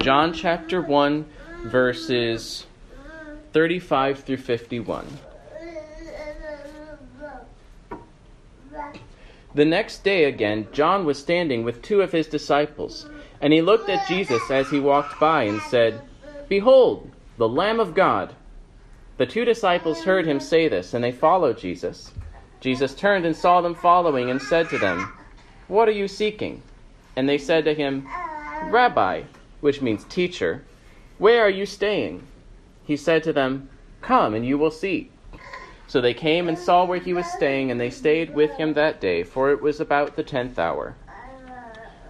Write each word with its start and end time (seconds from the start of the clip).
John 0.00 0.32
chapter 0.32 0.80
1, 0.80 1.26
verses 1.64 2.66
35 3.52 4.20
through 4.20 4.36
51. 4.36 5.18
The 9.54 9.64
next 9.64 10.04
day 10.04 10.24
again, 10.24 10.68
John 10.72 11.04
was 11.04 11.18
standing 11.18 11.64
with 11.64 11.82
two 11.82 12.00
of 12.00 12.12
his 12.12 12.28
disciples, 12.28 13.08
and 13.40 13.52
he 13.52 13.60
looked 13.60 13.88
at 13.88 14.06
Jesus 14.06 14.48
as 14.50 14.70
he 14.70 14.78
walked 14.78 15.18
by 15.18 15.42
and 15.42 15.60
said, 15.62 16.00
Behold, 16.48 17.10
the 17.36 17.48
Lamb 17.48 17.80
of 17.80 17.94
God. 17.94 18.34
The 19.16 19.26
two 19.26 19.44
disciples 19.44 20.04
heard 20.04 20.26
him 20.26 20.38
say 20.38 20.68
this, 20.68 20.94
and 20.94 21.02
they 21.02 21.10
followed 21.10 21.58
Jesus. 21.58 22.12
Jesus 22.60 22.94
turned 22.94 23.26
and 23.26 23.34
saw 23.34 23.60
them 23.60 23.74
following 23.74 24.30
and 24.30 24.40
said 24.40 24.68
to 24.70 24.78
them, 24.78 25.12
What 25.66 25.88
are 25.88 25.92
you 25.92 26.06
seeking? 26.06 26.62
And 27.16 27.28
they 27.28 27.38
said 27.38 27.64
to 27.64 27.74
him, 27.74 28.06
Rabbi, 28.70 29.22
which 29.60 29.82
means 29.82 30.04
teacher, 30.04 30.64
where 31.18 31.42
are 31.42 31.50
you 31.50 31.66
staying? 31.66 32.26
He 32.84 32.96
said 32.96 33.22
to 33.24 33.32
them, 33.32 33.68
Come 34.00 34.34
and 34.34 34.46
you 34.46 34.56
will 34.56 34.70
see. 34.70 35.10
So 35.88 36.00
they 36.00 36.14
came 36.14 36.48
and 36.48 36.58
saw 36.58 36.84
where 36.84 37.00
he 37.00 37.14
was 37.14 37.26
staying, 37.26 37.70
and 37.70 37.80
they 37.80 37.90
stayed 37.90 38.34
with 38.34 38.52
him 38.52 38.74
that 38.74 39.00
day, 39.00 39.24
for 39.24 39.50
it 39.50 39.60
was 39.60 39.80
about 39.80 40.16
the 40.16 40.22
tenth 40.22 40.58
hour. 40.58 40.94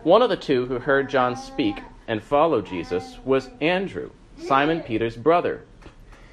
One 0.02 0.20
of 0.20 0.30
the 0.30 0.36
two 0.36 0.66
who 0.66 0.78
heard 0.78 1.08
John 1.08 1.36
speak 1.36 1.80
and 2.06 2.22
followed 2.22 2.66
Jesus 2.66 3.18
was 3.24 3.50
Andrew, 3.60 4.10
Simon 4.36 4.80
Peter's 4.80 5.16
brother. 5.16 5.62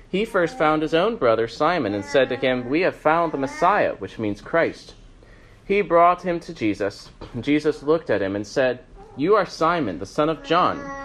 He 0.09 0.25
first 0.25 0.57
found 0.57 0.81
his 0.81 0.93
own 0.93 1.17
brother 1.17 1.47
Simon 1.47 1.93
and 1.93 2.03
said 2.03 2.29
to 2.29 2.35
him, 2.35 2.69
We 2.69 2.81
have 2.81 2.95
found 2.95 3.31
the 3.31 3.37
Messiah, 3.37 3.95
which 3.95 4.17
means 4.17 4.41
Christ. 4.41 4.95
He 5.65 5.81
brought 5.81 6.21
him 6.21 6.39
to 6.41 6.53
Jesus. 6.53 7.09
Jesus 7.39 7.83
looked 7.83 8.09
at 8.09 8.21
him 8.21 8.35
and 8.35 8.45
said, 8.45 8.79
You 9.17 9.35
are 9.35 9.45
Simon, 9.45 9.99
the 9.99 10.05
son 10.05 10.29
of 10.29 10.43
John. 10.43 11.04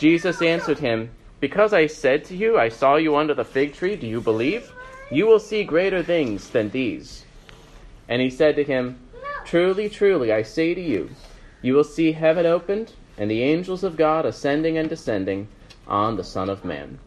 Jesus 0.00 0.40
answered 0.40 0.78
him, 0.78 1.10
because 1.40 1.74
I 1.74 1.86
said 1.86 2.24
to 2.24 2.34
you, 2.34 2.58
I 2.58 2.70
saw 2.70 2.96
you 2.96 3.16
under 3.16 3.34
the 3.34 3.44
fig 3.44 3.74
tree, 3.74 3.96
do 3.96 4.06
you 4.06 4.22
believe? 4.22 4.72
You 5.10 5.26
will 5.26 5.38
see 5.38 5.62
greater 5.62 6.02
things 6.02 6.48
than 6.48 6.70
these. 6.70 7.26
And 8.08 8.22
he 8.22 8.30
said 8.30 8.56
to 8.56 8.64
him, 8.64 8.98
Truly, 9.44 9.90
truly, 9.90 10.32
I 10.32 10.40
say 10.40 10.72
to 10.72 10.80
you, 10.80 11.10
you 11.60 11.74
will 11.74 11.84
see 11.84 12.12
heaven 12.12 12.46
opened, 12.46 12.94
and 13.18 13.30
the 13.30 13.42
angels 13.42 13.84
of 13.84 13.98
God 13.98 14.24
ascending 14.24 14.78
and 14.78 14.88
descending 14.88 15.48
on 15.86 16.16
the 16.16 16.24
Son 16.24 16.48
of 16.48 16.64
Man. 16.64 16.98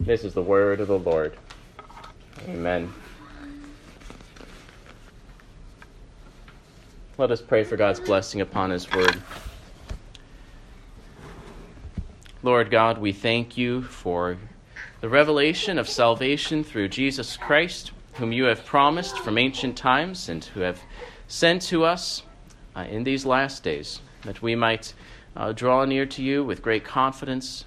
This 0.00 0.24
is 0.24 0.32
the 0.32 0.42
word 0.42 0.80
of 0.80 0.88
the 0.88 0.98
Lord. 0.98 1.36
Amen. 2.48 2.90
Let 7.18 7.30
us 7.30 7.42
pray 7.42 7.62
for 7.62 7.76
God's 7.76 8.00
blessing 8.00 8.40
upon 8.40 8.70
his 8.70 8.90
word. 8.90 9.22
Lord 12.44 12.70
God, 12.70 12.98
we 12.98 13.12
thank 13.12 13.58
you 13.58 13.82
for 13.82 14.36
the 15.00 15.08
revelation 15.08 15.76
of 15.76 15.88
salvation 15.88 16.62
through 16.62 16.88
Jesus 16.88 17.36
Christ, 17.36 17.90
whom 18.14 18.30
you 18.30 18.44
have 18.44 18.64
promised 18.64 19.18
from 19.18 19.38
ancient 19.38 19.76
times 19.76 20.28
and 20.28 20.44
who 20.44 20.60
have 20.60 20.80
sent 21.26 21.62
to 21.62 21.84
us 21.84 22.22
uh, 22.76 22.82
in 22.82 23.02
these 23.02 23.26
last 23.26 23.64
days, 23.64 24.00
that 24.22 24.40
we 24.40 24.54
might 24.54 24.94
uh, 25.34 25.50
draw 25.50 25.84
near 25.84 26.06
to 26.06 26.22
you 26.22 26.44
with 26.44 26.62
great 26.62 26.84
confidence 26.84 27.64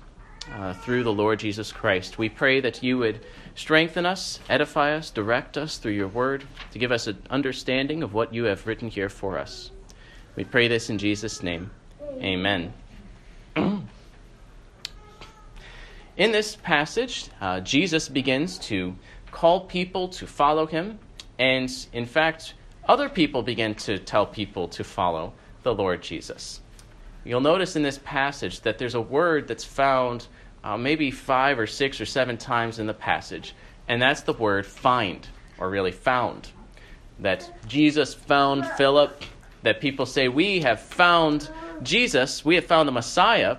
uh, 0.54 0.74
through 0.74 1.04
the 1.04 1.12
Lord 1.12 1.40
Jesus 1.40 1.74
Christ. 1.74 2.18
We 2.18 2.30
pray 2.30 2.62
that 2.62 2.82
you 2.82 2.98
would 2.98 3.26
strengthen 3.56 4.06
us, 4.06 4.40
edify 4.48 4.94
us, 4.94 5.12
direct 5.12 5.58
us 5.58 5.80
through 5.80 5.94
your 5.94 6.08
word, 6.08 6.46
to 6.72 6.80
give 6.80 6.94
us 6.94 7.08
an 7.08 7.22
understanding 7.30 8.04
of 8.04 8.14
what 8.14 8.34
you 8.34 8.46
have 8.46 8.66
written 8.66 8.88
here 8.88 9.10
for 9.10 9.38
us. 9.38 9.70
We 10.38 10.46
pray 10.46 10.70
this 10.70 10.90
in 10.90 10.98
Jesus' 10.98 11.44
name. 11.44 11.72
Amen. 12.22 12.74
In 16.18 16.34
this 16.34 16.58
passage, 16.58 17.30
uh, 17.40 17.62
Jesus 17.62 18.10
begins 18.10 18.58
to 18.60 18.96
call 19.32 19.62
people 19.62 20.10
to 20.10 20.28
follow 20.28 20.66
him, 20.66 21.00
and 21.40 21.72
in 21.94 22.06
fact, 22.06 22.54
other 22.88 23.08
people 23.08 23.44
begin 23.44 23.76
to 23.76 23.98
tell 23.98 24.26
people 24.26 24.68
to 24.70 24.84
follow 24.84 25.32
the 25.64 25.74
Lord 25.74 26.02
Jesus. 26.02 26.60
You'll 27.24 27.40
notice 27.40 27.78
in 27.78 27.84
this 27.84 28.00
passage 28.04 28.60
that 28.62 28.78
there's 28.78 28.96
a 28.96 29.02
word 29.02 29.48
that's 29.48 29.64
found 29.64 30.28
uh, 30.66 30.76
maybe 30.76 31.12
five 31.12 31.58
or 31.58 31.66
six 31.66 32.02
or 32.02 32.06
seven 32.06 32.38
times 32.38 32.78
in 32.78 32.88
the 32.88 32.94
passage, 32.94 33.56
and 33.88 34.02
that's 34.02 34.22
the 34.22 34.34
word 34.34 34.66
find, 34.66 35.26
or 35.60 35.70
really 35.70 35.94
found. 35.94 36.50
That 37.20 37.50
Jesus 37.70 38.14
found 38.14 38.66
Philip, 38.72 39.24
that 39.64 39.80
people 39.80 40.06
say, 40.06 40.28
We 40.28 40.60
have 40.60 40.82
found 40.82 41.50
Jesus, 41.84 42.44
we 42.44 42.56
have 42.56 42.66
found 42.66 42.88
the 42.88 42.92
Messiah, 42.94 43.58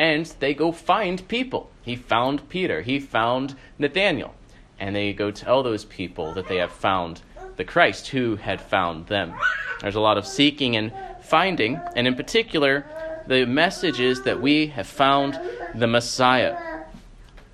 and 0.00 0.24
they 0.38 0.54
go 0.54 0.72
find 0.72 1.28
people. 1.28 1.70
He 1.82 1.94
found 1.94 2.48
Peter, 2.48 2.80
he 2.80 2.98
found 2.98 3.54
Nathanael, 3.78 4.34
and 4.78 4.96
they 4.96 5.12
go 5.12 5.30
tell 5.30 5.62
those 5.62 5.84
people 5.84 6.32
that 6.32 6.48
they 6.48 6.56
have 6.56 6.72
found 6.72 7.20
the 7.56 7.64
Christ 7.64 8.08
who 8.08 8.36
had 8.36 8.62
found 8.62 9.08
them. 9.08 9.34
There's 9.82 9.96
a 9.96 10.00
lot 10.00 10.16
of 10.16 10.26
seeking 10.26 10.74
and 10.74 10.90
finding, 11.20 11.78
and 11.94 12.06
in 12.06 12.14
particular, 12.14 12.86
the 13.26 13.44
message 13.44 14.00
is 14.00 14.22
that 14.22 14.40
we 14.40 14.68
have 14.68 14.86
found 14.86 15.38
the 15.74 15.86
Messiah. 15.86 16.56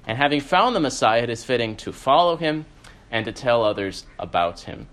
And 0.07 0.17
having 0.17 0.41
found 0.41 0.77
the 0.77 0.81
Messiah, 0.81 1.25
it 1.25 1.31
is 1.31 1.43
fitting 1.43 1.75
to 1.79 1.93
follow 1.93 2.37
him 2.37 2.65
and 3.11 3.25
to 3.25 3.33
tell 3.33 3.65
others 3.65 4.07
about 4.21 4.61
him. 4.61 4.87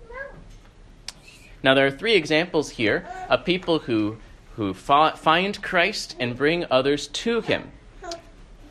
Now, 1.62 1.76
there 1.76 1.86
are 1.86 1.92
three 1.92 2.16
examples 2.16 2.72
here 2.72 3.08
of 3.30 3.46
people 3.46 3.78
who 3.78 4.18
who 4.56 4.74
find 4.74 5.62
Christ 5.62 6.16
and 6.20 6.38
bring 6.38 6.66
others 6.70 7.08
to 7.08 7.42
him. 7.42 7.72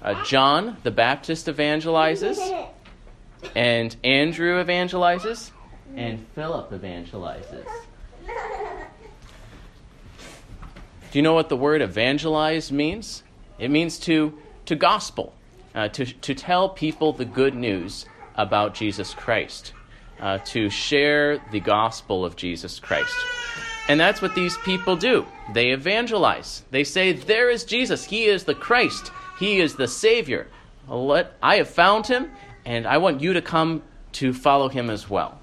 Uh, 0.00 0.24
John 0.24 0.76
the 0.82 0.90
Baptist 0.90 1.46
evangelizes, 1.46 2.68
and 3.54 3.94
Andrew 4.02 4.62
evangelizes, 4.62 5.50
and 5.96 6.26
Philip 6.34 6.70
evangelizes. 6.70 7.66
Do 11.10 11.18
you 11.18 11.22
know 11.22 11.34
what 11.34 11.48
the 11.48 11.56
word 11.56 11.82
evangelize 11.82 12.72
means? 12.72 13.22
It 13.58 13.70
means 13.70 13.98
to, 14.00 14.38
to 14.66 14.74
gospel, 14.74 15.34
uh, 15.74 15.88
to, 15.88 16.06
to 16.06 16.34
tell 16.34 16.68
people 16.68 17.12
the 17.12 17.24
good 17.24 17.54
news 17.54 18.06
about 18.34 18.74
Jesus 18.74 19.12
Christ, 19.14 19.72
uh, 20.20 20.38
to 20.46 20.70
share 20.70 21.38
the 21.50 21.60
gospel 21.60 22.24
of 22.24 22.34
Jesus 22.36 22.80
Christ. 22.80 23.14
And 23.88 23.98
that's 23.98 24.22
what 24.22 24.34
these 24.34 24.56
people 24.58 24.96
do. 24.96 25.26
They 25.52 25.70
evangelize. 25.70 26.62
They 26.70 26.84
say, 26.84 27.12
There 27.12 27.50
is 27.50 27.64
Jesus. 27.64 28.04
He 28.04 28.24
is 28.26 28.44
the 28.44 28.54
Christ. 28.54 29.10
He 29.38 29.60
is 29.60 29.74
the 29.74 29.88
Savior. 29.88 30.46
Let, 30.88 31.32
I 31.42 31.56
have 31.56 31.68
found 31.68 32.06
him, 32.06 32.30
and 32.64 32.86
I 32.86 32.98
want 32.98 33.20
you 33.20 33.32
to 33.32 33.42
come 33.42 33.82
to 34.12 34.32
follow 34.32 34.68
him 34.68 34.90
as 34.90 35.08
well. 35.08 35.40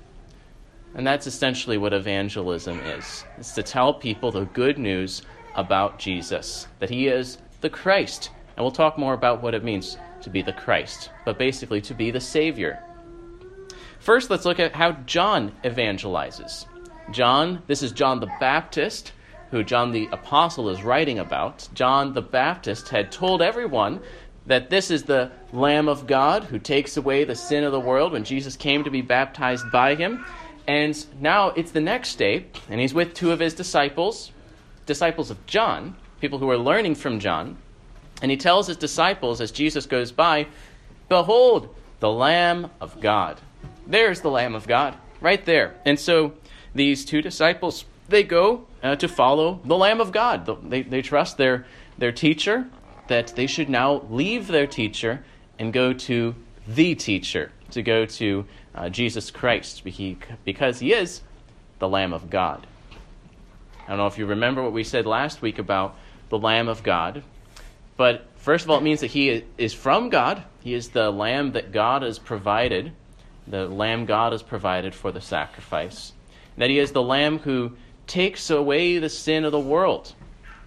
And 0.95 1.05
that's 1.05 1.27
essentially 1.27 1.77
what 1.77 1.93
evangelism 1.93 2.79
is. 2.79 3.25
It's 3.37 3.53
to 3.53 3.63
tell 3.63 3.93
people 3.93 4.31
the 4.31 4.45
good 4.45 4.77
news 4.77 5.21
about 5.55 5.99
Jesus, 5.99 6.67
that 6.79 6.89
he 6.89 7.07
is 7.07 7.37
the 7.61 7.69
Christ. 7.69 8.31
And 8.55 8.63
we'll 8.63 8.71
talk 8.71 8.97
more 8.97 9.13
about 9.13 9.41
what 9.41 9.53
it 9.53 9.63
means 9.63 9.97
to 10.21 10.29
be 10.29 10.41
the 10.41 10.53
Christ, 10.53 11.11
but 11.25 11.37
basically 11.37 11.81
to 11.81 11.93
be 11.93 12.11
the 12.11 12.19
Savior. 12.19 12.83
First, 13.99 14.29
let's 14.29 14.45
look 14.45 14.59
at 14.59 14.73
how 14.73 14.93
John 15.05 15.51
evangelizes. 15.63 16.65
John, 17.11 17.63
this 17.67 17.81
is 17.83 17.91
John 17.91 18.19
the 18.19 18.31
Baptist. 18.39 19.13
who 19.51 19.63
John 19.63 19.91
the 19.91 20.07
Apostle 20.11 20.69
is 20.69 20.83
writing 20.83 21.17
about, 21.17 21.67
John 21.73 22.13
the 22.13 22.21
Baptist 22.21 22.89
had 22.89 23.11
told 23.11 23.41
everyone 23.41 23.99
that 24.45 24.69
this 24.69 24.91
is 24.91 25.03
the 25.03 25.31
Lamb 25.51 25.87
of 25.87 26.07
God 26.07 26.43
who 26.43 26.59
takes 26.59 26.97
away 26.97 27.23
the 27.23 27.35
sin 27.35 27.63
of 27.63 27.71
the 27.71 27.79
world 27.79 28.11
when 28.11 28.23
Jesus 28.23 28.55
came 28.55 28.83
to 28.83 28.91
be 28.91 29.01
baptized 29.01 29.71
by 29.71 29.95
him. 29.95 30.25
And 30.67 31.03
now 31.19 31.49
it's 31.49 31.71
the 31.71 31.81
next 31.81 32.17
day, 32.17 32.45
and 32.69 32.79
he's 32.79 32.93
with 32.93 33.13
two 33.13 33.31
of 33.31 33.39
his 33.39 33.55
disciples, 33.55 34.31
disciples 34.85 35.31
of 35.31 35.43
John, 35.47 35.95
people 36.21 36.37
who 36.37 36.49
are 36.49 36.57
learning 36.57 36.95
from 36.95 37.19
John. 37.19 37.57
And 38.21 38.29
he 38.29 38.37
tells 38.37 38.67
his 38.67 38.77
disciples 38.77 39.41
as 39.41 39.51
Jesus 39.51 39.85
goes 39.85 40.11
by, 40.11 40.47
Behold, 41.07 41.73
the 41.99 42.11
Lamb 42.11 42.69
of 42.79 43.01
God. 43.01 43.41
There's 43.87 44.21
the 44.21 44.29
Lamb 44.29 44.53
of 44.53 44.67
God, 44.67 44.95
right 45.21 45.43
there. 45.43 45.75
And 45.85 45.99
so 45.99 46.33
these 46.73 47.05
two 47.05 47.21
disciples, 47.21 47.85
they 48.07 48.23
go 48.23 48.65
uh, 48.81 48.95
to 48.95 49.07
follow 49.07 49.59
the 49.63 49.77
Lamb 49.77 50.01
of 50.01 50.11
God. 50.11 50.69
They, 50.69 50.81
they 50.81 51.01
trust 51.01 51.37
their, 51.37 51.65
their 51.97 52.11
teacher, 52.11 52.67
that 53.07 53.35
they 53.35 53.47
should 53.47 53.69
now 53.69 54.03
leave 54.09 54.47
their 54.47 54.67
teacher 54.67 55.23
and 55.57 55.73
go 55.73 55.93
to 55.93 56.35
the 56.67 56.95
teacher, 56.95 57.51
to 57.71 57.81
go 57.81 58.05
to 58.05 58.45
uh, 58.75 58.89
Jesus 58.89 59.31
Christ, 59.31 59.83
because 60.45 60.79
he 60.79 60.93
is 60.93 61.21
the 61.79 61.89
Lamb 61.89 62.13
of 62.13 62.29
God. 62.29 62.65
I 63.85 63.89
don't 63.89 63.97
know 63.97 64.07
if 64.07 64.17
you 64.17 64.27
remember 64.27 64.61
what 64.61 64.73
we 64.73 64.83
said 64.83 65.05
last 65.05 65.41
week 65.41 65.57
about 65.57 65.95
the 66.29 66.37
Lamb 66.37 66.69
of 66.69 66.83
God, 66.83 67.23
but 67.97 68.27
first 68.37 68.63
of 68.63 68.71
all, 68.71 68.77
it 68.77 68.83
means 68.83 69.01
that 69.01 69.07
he 69.07 69.43
is 69.57 69.73
from 69.73 70.09
God. 70.09 70.43
He 70.61 70.73
is 70.73 70.89
the 70.89 71.11
Lamb 71.11 71.53
that 71.53 71.71
God 71.71 72.03
has 72.03 72.19
provided, 72.19 72.93
the 73.47 73.67
Lamb 73.67 74.05
God 74.05 74.31
has 74.31 74.43
provided 74.43 74.93
for 74.93 75.11
the 75.11 75.21
sacrifice. 75.21 76.13
That 76.59 76.69
he 76.69 76.77
is 76.77 76.91
the 76.91 77.01
Lamb 77.01 77.39
who 77.39 77.71
takes 78.05 78.49
away 78.49 78.99
the 78.99 79.09
sin 79.09 79.45
of 79.45 79.51
the 79.51 79.59
world. 79.59 80.13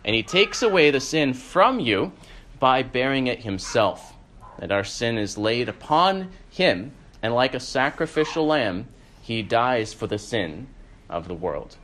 And 0.05 0.17
he 0.17 0.23
takes 0.23 0.63
away 0.63 0.91
the 0.91 1.01
sin 1.01 1.35
from 1.35 1.81
you 1.81 2.13
by 2.59 2.83
bearing 2.83 3.27
it 3.27 3.43
himself. 3.43 4.15
That 4.59 4.73
our 4.73 4.85
sin 4.85 5.19
is 5.19 5.37
laid 5.37 5.69
upon 5.69 6.31
him, 6.51 6.93
and 7.23 7.35
like 7.35 7.55
a 7.55 7.61
sacrificial 7.61 8.47
lamb, 8.47 8.89
he 9.21 9.43
dies 9.43 9.93
for 9.93 10.07
the 10.07 10.19
sin 10.19 10.67
of 11.09 11.29
the 11.29 11.35
world. 11.35 11.77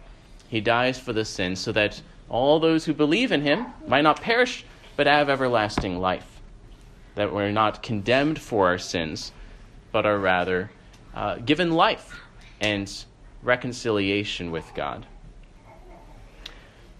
He 0.49 0.61
dies 0.61 0.99
for 0.99 1.13
the 1.13 1.25
sin 1.25 1.55
so 1.55 1.73
that 1.73 2.01
all 2.29 2.59
those 2.59 2.87
who 2.87 2.95
believe 2.95 3.31
in 3.31 3.43
him 3.43 3.67
might 3.87 4.03
not 4.03 4.23
perish, 4.23 4.65
but 4.97 5.07
have 5.07 5.29
everlasting 5.29 5.99
life. 5.99 6.41
That 7.15 7.33
we're 7.33 7.53
not 7.53 7.83
condemned 7.83 8.39
for 8.41 8.69
our 8.69 8.79
sins, 8.79 9.33
but 9.93 10.07
are 10.07 10.19
rather 10.19 10.71
uh, 11.15 11.37
given 11.37 11.73
life 11.73 12.19
and 12.61 13.05
reconciliation 13.43 14.51
with 14.51 14.73
God. 14.75 15.07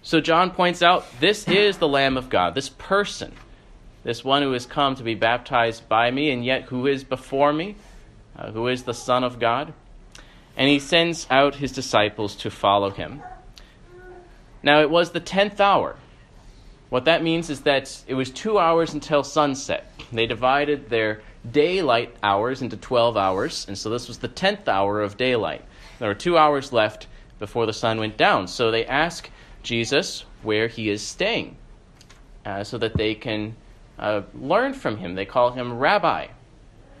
So 0.01 0.21
John 0.21 0.51
points 0.51 0.81
out 0.81 1.05
this 1.19 1.47
is 1.47 1.77
the 1.77 1.87
Lamb 1.87 2.17
of 2.17 2.29
God, 2.29 2.55
this 2.55 2.69
person 2.69 3.33
this 4.03 4.23
one 4.23 4.41
who 4.41 4.53
has 4.53 4.65
come 4.65 4.95
to 4.95 5.03
be 5.03 5.15
baptized 5.15 5.89
by 5.89 6.09
me, 6.11 6.31
and 6.31 6.43
yet 6.43 6.63
who 6.63 6.87
is 6.87 7.03
before 7.03 7.51
me, 7.51 7.75
uh, 8.37 8.51
who 8.51 8.67
is 8.67 8.83
the 8.83 8.93
Son 8.93 9.23
of 9.23 9.39
God. 9.39 9.73
And 10.55 10.69
he 10.69 10.79
sends 10.79 11.27
out 11.29 11.55
his 11.55 11.71
disciples 11.71 12.35
to 12.37 12.49
follow 12.49 12.89
him. 12.91 13.21
Now, 14.63 14.81
it 14.81 14.89
was 14.89 15.11
the 15.11 15.19
tenth 15.19 15.59
hour. 15.59 15.95
What 16.89 17.05
that 17.05 17.23
means 17.23 17.49
is 17.49 17.61
that 17.61 18.03
it 18.07 18.13
was 18.13 18.31
two 18.31 18.57
hours 18.57 18.93
until 18.93 19.23
sunset. 19.23 19.85
They 20.11 20.25
divided 20.25 20.89
their 20.89 21.21
daylight 21.49 22.15
hours 22.23 22.61
into 22.61 22.77
12 22.77 23.15
hours, 23.15 23.65
and 23.67 23.77
so 23.77 23.89
this 23.89 24.07
was 24.07 24.17
the 24.17 24.27
tenth 24.27 24.67
hour 24.67 25.01
of 25.01 25.17
daylight. 25.17 25.63
There 25.99 26.07
were 26.07 26.15
two 26.15 26.37
hours 26.37 26.73
left 26.73 27.07
before 27.39 27.65
the 27.65 27.73
sun 27.73 27.99
went 27.99 28.17
down. 28.17 28.47
So 28.47 28.71
they 28.71 28.85
ask 28.85 29.29
Jesus 29.63 30.25
where 30.43 30.67
he 30.67 30.89
is 30.89 31.01
staying 31.01 31.57
uh, 32.45 32.63
so 32.63 32.77
that 32.77 32.95
they 32.95 33.15
can 33.15 33.55
uh, 33.97 34.21
learn 34.33 34.73
from 34.73 34.97
him. 34.97 35.15
They 35.15 35.25
call 35.25 35.51
him 35.51 35.77
rabbi. 35.77 36.27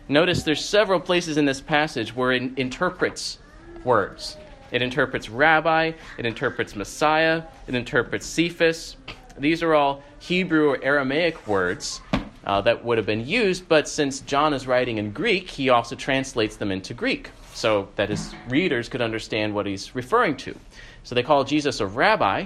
Notice 0.07 0.43
there's 0.43 0.63
several 0.63 0.99
places 0.99 1.37
in 1.37 1.45
this 1.45 1.61
passage 1.61 2.15
where 2.15 2.31
it 2.31 2.57
interprets 2.57 3.39
words. 3.83 4.37
It 4.71 4.81
interprets 4.81 5.29
rabbi, 5.29 5.93
it 6.17 6.25
interprets 6.25 6.75
Messiah, 6.75 7.43
it 7.67 7.75
interprets 7.75 8.25
Cephas. 8.25 8.97
These 9.37 9.63
are 9.63 9.73
all 9.73 10.03
Hebrew 10.19 10.69
or 10.69 10.83
Aramaic 10.83 11.47
words 11.47 12.01
uh, 12.43 12.61
that 12.61 12.83
would 12.83 12.97
have 12.97 13.05
been 13.05 13.25
used, 13.25 13.67
but 13.67 13.87
since 13.87 14.19
John 14.21 14.53
is 14.53 14.67
writing 14.67 14.97
in 14.97 15.11
Greek, 15.11 15.49
he 15.49 15.69
also 15.69 15.95
translates 15.95 16.55
them 16.55 16.71
into 16.71 16.93
Greek 16.93 17.31
so 17.59 17.89
that 17.95 18.09
his 18.09 18.33
readers 18.47 18.89
could 18.89 19.01
understand 19.01 19.53
what 19.53 19.65
he's 19.65 19.93
referring 19.95 20.37
to. 20.37 20.55
So 21.03 21.15
they 21.15 21.23
call 21.23 21.43
Jesus 21.43 21.79
a 21.79 21.85
rabbi, 21.87 22.45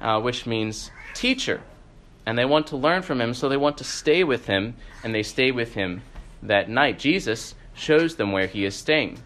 uh, 0.00 0.20
which 0.20 0.46
means 0.46 0.90
teacher 1.14 1.60
and 2.26 2.38
they 2.38 2.44
want 2.44 2.68
to 2.68 2.76
learn 2.76 3.02
from 3.02 3.20
him, 3.20 3.34
so 3.34 3.48
they 3.48 3.56
want 3.56 3.78
to 3.78 3.84
stay 3.84 4.24
with 4.24 4.46
him, 4.46 4.76
and 5.02 5.14
they 5.14 5.22
stay 5.22 5.50
with 5.50 5.74
him 5.74 6.02
that 6.42 6.68
night. 6.68 6.98
Jesus 6.98 7.54
shows 7.74 8.16
them 8.16 8.32
where 8.32 8.46
he 8.46 8.64
is 8.64 8.76
staying. 8.76 9.18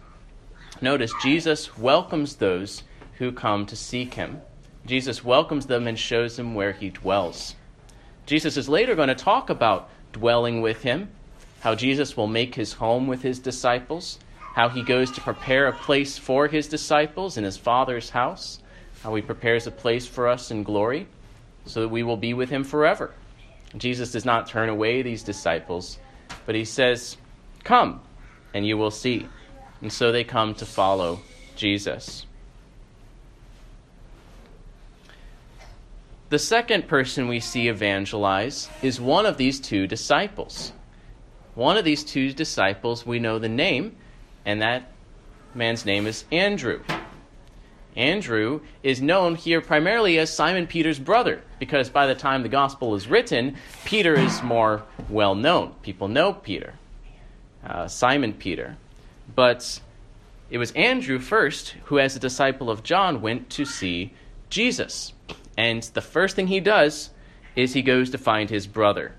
Notice, 0.81 1.11
Jesus 1.21 1.77
welcomes 1.77 2.37
those 2.37 2.83
who 3.17 3.31
come 3.31 3.65
to 3.67 3.75
seek 3.75 4.15
him. 4.15 4.41
Jesus 4.85 5.23
welcomes 5.23 5.65
them 5.65 5.87
and 5.87 5.99
shows 5.99 6.35
them 6.37 6.55
where 6.55 6.71
he 6.71 6.89
dwells. 6.89 7.55
Jesus 8.25 8.57
is 8.57 8.69
later 8.69 8.95
going 8.95 9.09
to 9.09 9.15
talk 9.15 9.49
about 9.49 9.89
dwelling 10.11 10.61
with 10.61 10.81
him, 10.83 11.09
how 11.59 11.75
Jesus 11.75 12.15
will 12.15 12.27
make 12.27 12.55
his 12.55 12.73
home 12.73 13.07
with 13.07 13.21
his 13.21 13.39
disciples, 13.39 14.19
how 14.55 14.69
he 14.69 14.81
goes 14.81 15.11
to 15.11 15.19
prepare 15.19 15.67
a 15.67 15.73
place 15.73 16.17
for 16.17 16.47
his 16.47 16.69
disciples 16.69 17.35
in 17.35 17.43
his 17.43 17.57
Father's 17.57 18.09
house, 18.09 18.59
how 19.03 19.13
he 19.13 19.21
prepares 19.21 19.67
a 19.67 19.71
place 19.71 20.07
for 20.07 20.29
us 20.29 20.49
in 20.49 20.63
glory 20.63 21.07
so 21.65 21.81
that 21.81 21.89
we 21.89 22.03
will 22.03 22.15
be 22.15 22.33
with 22.33 22.49
him 22.49 22.63
forever. 22.63 23.11
Jesus 23.75 24.13
does 24.13 24.23
not 24.23 24.47
turn 24.47 24.69
away 24.69 25.01
these 25.01 25.23
disciples, 25.23 25.99
but 26.45 26.55
he 26.55 26.63
says, 26.63 27.17
Come, 27.65 27.99
and 28.53 28.65
you 28.65 28.77
will 28.77 28.91
see. 28.91 29.27
And 29.81 29.91
so 29.91 30.13
they 30.13 30.23
come 30.23 30.55
to 30.55 30.65
follow 30.65 31.19
Jesus. 31.57 32.25
The 36.29 36.39
second 36.39 36.87
person 36.87 37.27
we 37.27 37.41
see 37.41 37.67
evangelize 37.67 38.69
is 38.81 39.01
one 39.01 39.25
of 39.25 39.35
these 39.35 39.59
two 39.59 39.85
disciples. 39.85 40.71
One 41.55 41.75
of 41.75 41.83
these 41.83 42.05
two 42.05 42.31
disciples, 42.31 43.05
we 43.05 43.19
know 43.19 43.37
the 43.37 43.49
name, 43.49 43.97
and 44.45 44.61
that 44.61 44.91
man's 45.53 45.85
name 45.85 46.07
is 46.07 46.25
Andrew. 46.31 46.81
Andrew 47.95 48.59
is 48.83 49.01
known 49.01 49.35
here 49.35 49.61
primarily 49.61 50.19
as 50.19 50.29
Simon 50.29 50.67
Peter's 50.67 50.99
brother, 50.99 51.41
because 51.59 51.89
by 51.89 52.07
the 52.07 52.15
time 52.15 52.43
the 52.43 52.49
gospel 52.49 52.93
is 52.93 53.07
written, 53.07 53.55
Peter 53.85 54.13
is 54.13 54.43
more 54.43 54.83
well 55.09 55.33
known. 55.33 55.73
People 55.81 56.09
know 56.09 56.33
Peter, 56.33 56.73
uh, 57.65 57.87
Simon 57.87 58.33
Peter. 58.33 58.75
But 59.33 59.79
it 60.49 60.57
was 60.57 60.71
Andrew 60.71 61.19
first 61.19 61.75
who, 61.85 61.97
as 61.97 62.15
a 62.15 62.19
disciple 62.19 62.69
of 62.69 62.83
John, 62.83 63.21
went 63.21 63.49
to 63.51 63.65
see 63.65 64.13
Jesus. 64.49 65.13
And 65.57 65.83
the 65.83 66.01
first 66.01 66.35
thing 66.35 66.47
he 66.47 66.59
does 66.59 67.11
is 67.55 67.73
he 67.73 67.81
goes 67.81 68.09
to 68.09 68.17
find 68.17 68.49
his 68.49 68.67
brother. 68.67 69.13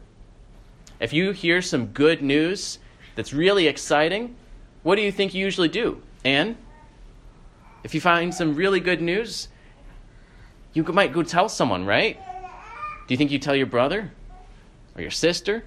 If 1.01 1.13
you 1.13 1.33
hear 1.33 1.63
some 1.63 1.87
good 1.87 2.23
news 2.23 2.79
that's 3.15 3.33
really 3.33 3.67
exciting, 3.67 4.37
what 4.87 4.95
do 4.95 5.03
you 5.03 5.11
think 5.11 5.35
you 5.35 5.45
usually 5.45 5.67
do? 5.67 6.01
Anne? 6.25 6.57
If 7.83 7.93
you 7.93 8.01
find 8.01 8.33
some 8.33 8.55
really 8.55 8.79
good 8.79 9.03
news, 9.03 9.49
you 10.75 10.85
might 10.85 11.13
go 11.13 11.25
tell 11.25 11.49
someone, 11.49 11.85
right? 11.85 12.17
Do 13.09 13.13
you 13.13 13.17
think 13.17 13.33
you 13.33 13.41
tell 13.41 13.57
your 13.57 13.67
brother 13.67 14.13
or 14.95 15.03
your 15.03 15.11
sister? 15.11 15.65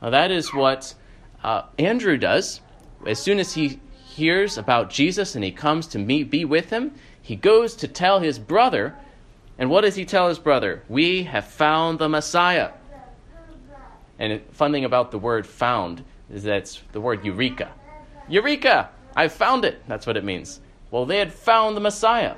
Well, 0.00 0.12
that 0.12 0.30
is 0.30 0.54
what 0.54 0.94
uh, 1.42 1.64
Andrew 1.78 2.16
does. 2.16 2.62
As 3.06 3.18
soon 3.18 3.38
as 3.38 3.52
he 3.52 3.80
hears 4.02 4.56
about 4.56 4.88
Jesus 4.88 5.34
and 5.34 5.44
he 5.44 5.52
comes 5.52 5.86
to 5.88 5.98
meet, 5.98 6.30
be 6.30 6.46
with 6.46 6.70
him, 6.70 6.94
he 7.20 7.36
goes 7.36 7.76
to 7.76 7.86
tell 7.86 8.20
his 8.20 8.38
brother. 8.38 8.94
And 9.58 9.68
what 9.68 9.82
does 9.82 9.96
he 9.96 10.06
tell 10.06 10.30
his 10.30 10.38
brother? 10.38 10.82
We 10.88 11.24
have 11.24 11.44
found 11.44 11.98
the 11.98 12.08
Messiah. 12.08 12.70
And 14.18 14.40
fun 14.52 14.72
thing 14.72 14.86
about 14.86 15.10
the 15.10 15.18
word 15.18 15.46
found 15.46 16.02
is 16.30 16.44
that's 16.44 16.80
the 16.92 17.00
word 17.02 17.26
eureka. 17.26 17.70
Eureka! 18.28 18.90
I 19.16 19.28
found 19.28 19.64
it. 19.64 19.82
That's 19.86 20.06
what 20.06 20.16
it 20.16 20.24
means. 20.24 20.60
Well, 20.90 21.06
they 21.06 21.18
had 21.18 21.32
found 21.32 21.76
the 21.76 21.80
Messiah. 21.80 22.36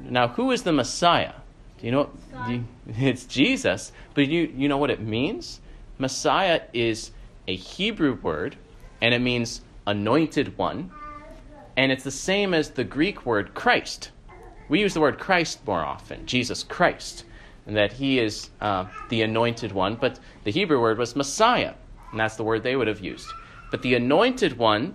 Now, 0.00 0.28
who 0.28 0.50
is 0.50 0.62
the 0.62 0.72
Messiah? 0.72 1.34
Do 1.78 1.86
you 1.86 1.92
know? 1.92 2.10
Do 2.46 2.52
you, 2.52 2.64
it's 2.98 3.24
Jesus. 3.24 3.92
But 4.14 4.28
you, 4.28 4.52
you 4.54 4.68
know 4.68 4.78
what 4.78 4.90
it 4.90 5.00
means? 5.00 5.60
Messiah 5.98 6.62
is 6.72 7.12
a 7.46 7.54
Hebrew 7.54 8.14
word, 8.14 8.56
and 9.00 9.14
it 9.14 9.20
means 9.20 9.62
anointed 9.86 10.56
one. 10.58 10.90
And 11.76 11.90
it's 11.90 12.04
the 12.04 12.10
same 12.10 12.54
as 12.54 12.70
the 12.70 12.84
Greek 12.84 13.24
word 13.24 13.54
Christ. 13.54 14.10
We 14.68 14.80
use 14.80 14.94
the 14.94 15.00
word 15.00 15.18
Christ 15.18 15.66
more 15.66 15.84
often, 15.84 16.26
Jesus 16.26 16.62
Christ, 16.62 17.24
and 17.66 17.76
that 17.76 17.92
he 17.92 18.18
is 18.18 18.50
uh, 18.60 18.86
the 19.08 19.22
anointed 19.22 19.72
one. 19.72 19.96
But 19.96 20.18
the 20.44 20.50
Hebrew 20.50 20.80
word 20.80 20.98
was 20.98 21.16
Messiah, 21.16 21.74
and 22.10 22.20
that's 22.20 22.36
the 22.36 22.44
word 22.44 22.62
they 22.62 22.76
would 22.76 22.88
have 22.88 23.00
used. 23.00 23.28
But 23.70 23.82
the 23.82 23.94
anointed 23.94 24.58
one 24.58 24.94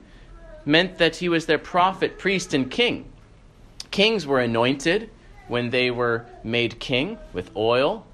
meant 0.68 0.98
that 0.98 1.16
he 1.16 1.30
was 1.30 1.46
their 1.46 1.58
prophet, 1.58 2.20
priest, 2.20 2.54
and 2.54 2.70
king. 2.70 3.06
Kings 3.90 4.28
were 4.28 4.40
anointed 4.40 5.10
when 5.48 5.70
they 5.70 5.90
were 5.90 6.26
made 6.44 6.80
king 6.80 7.18
with 7.34 7.56
oil. 7.56 8.06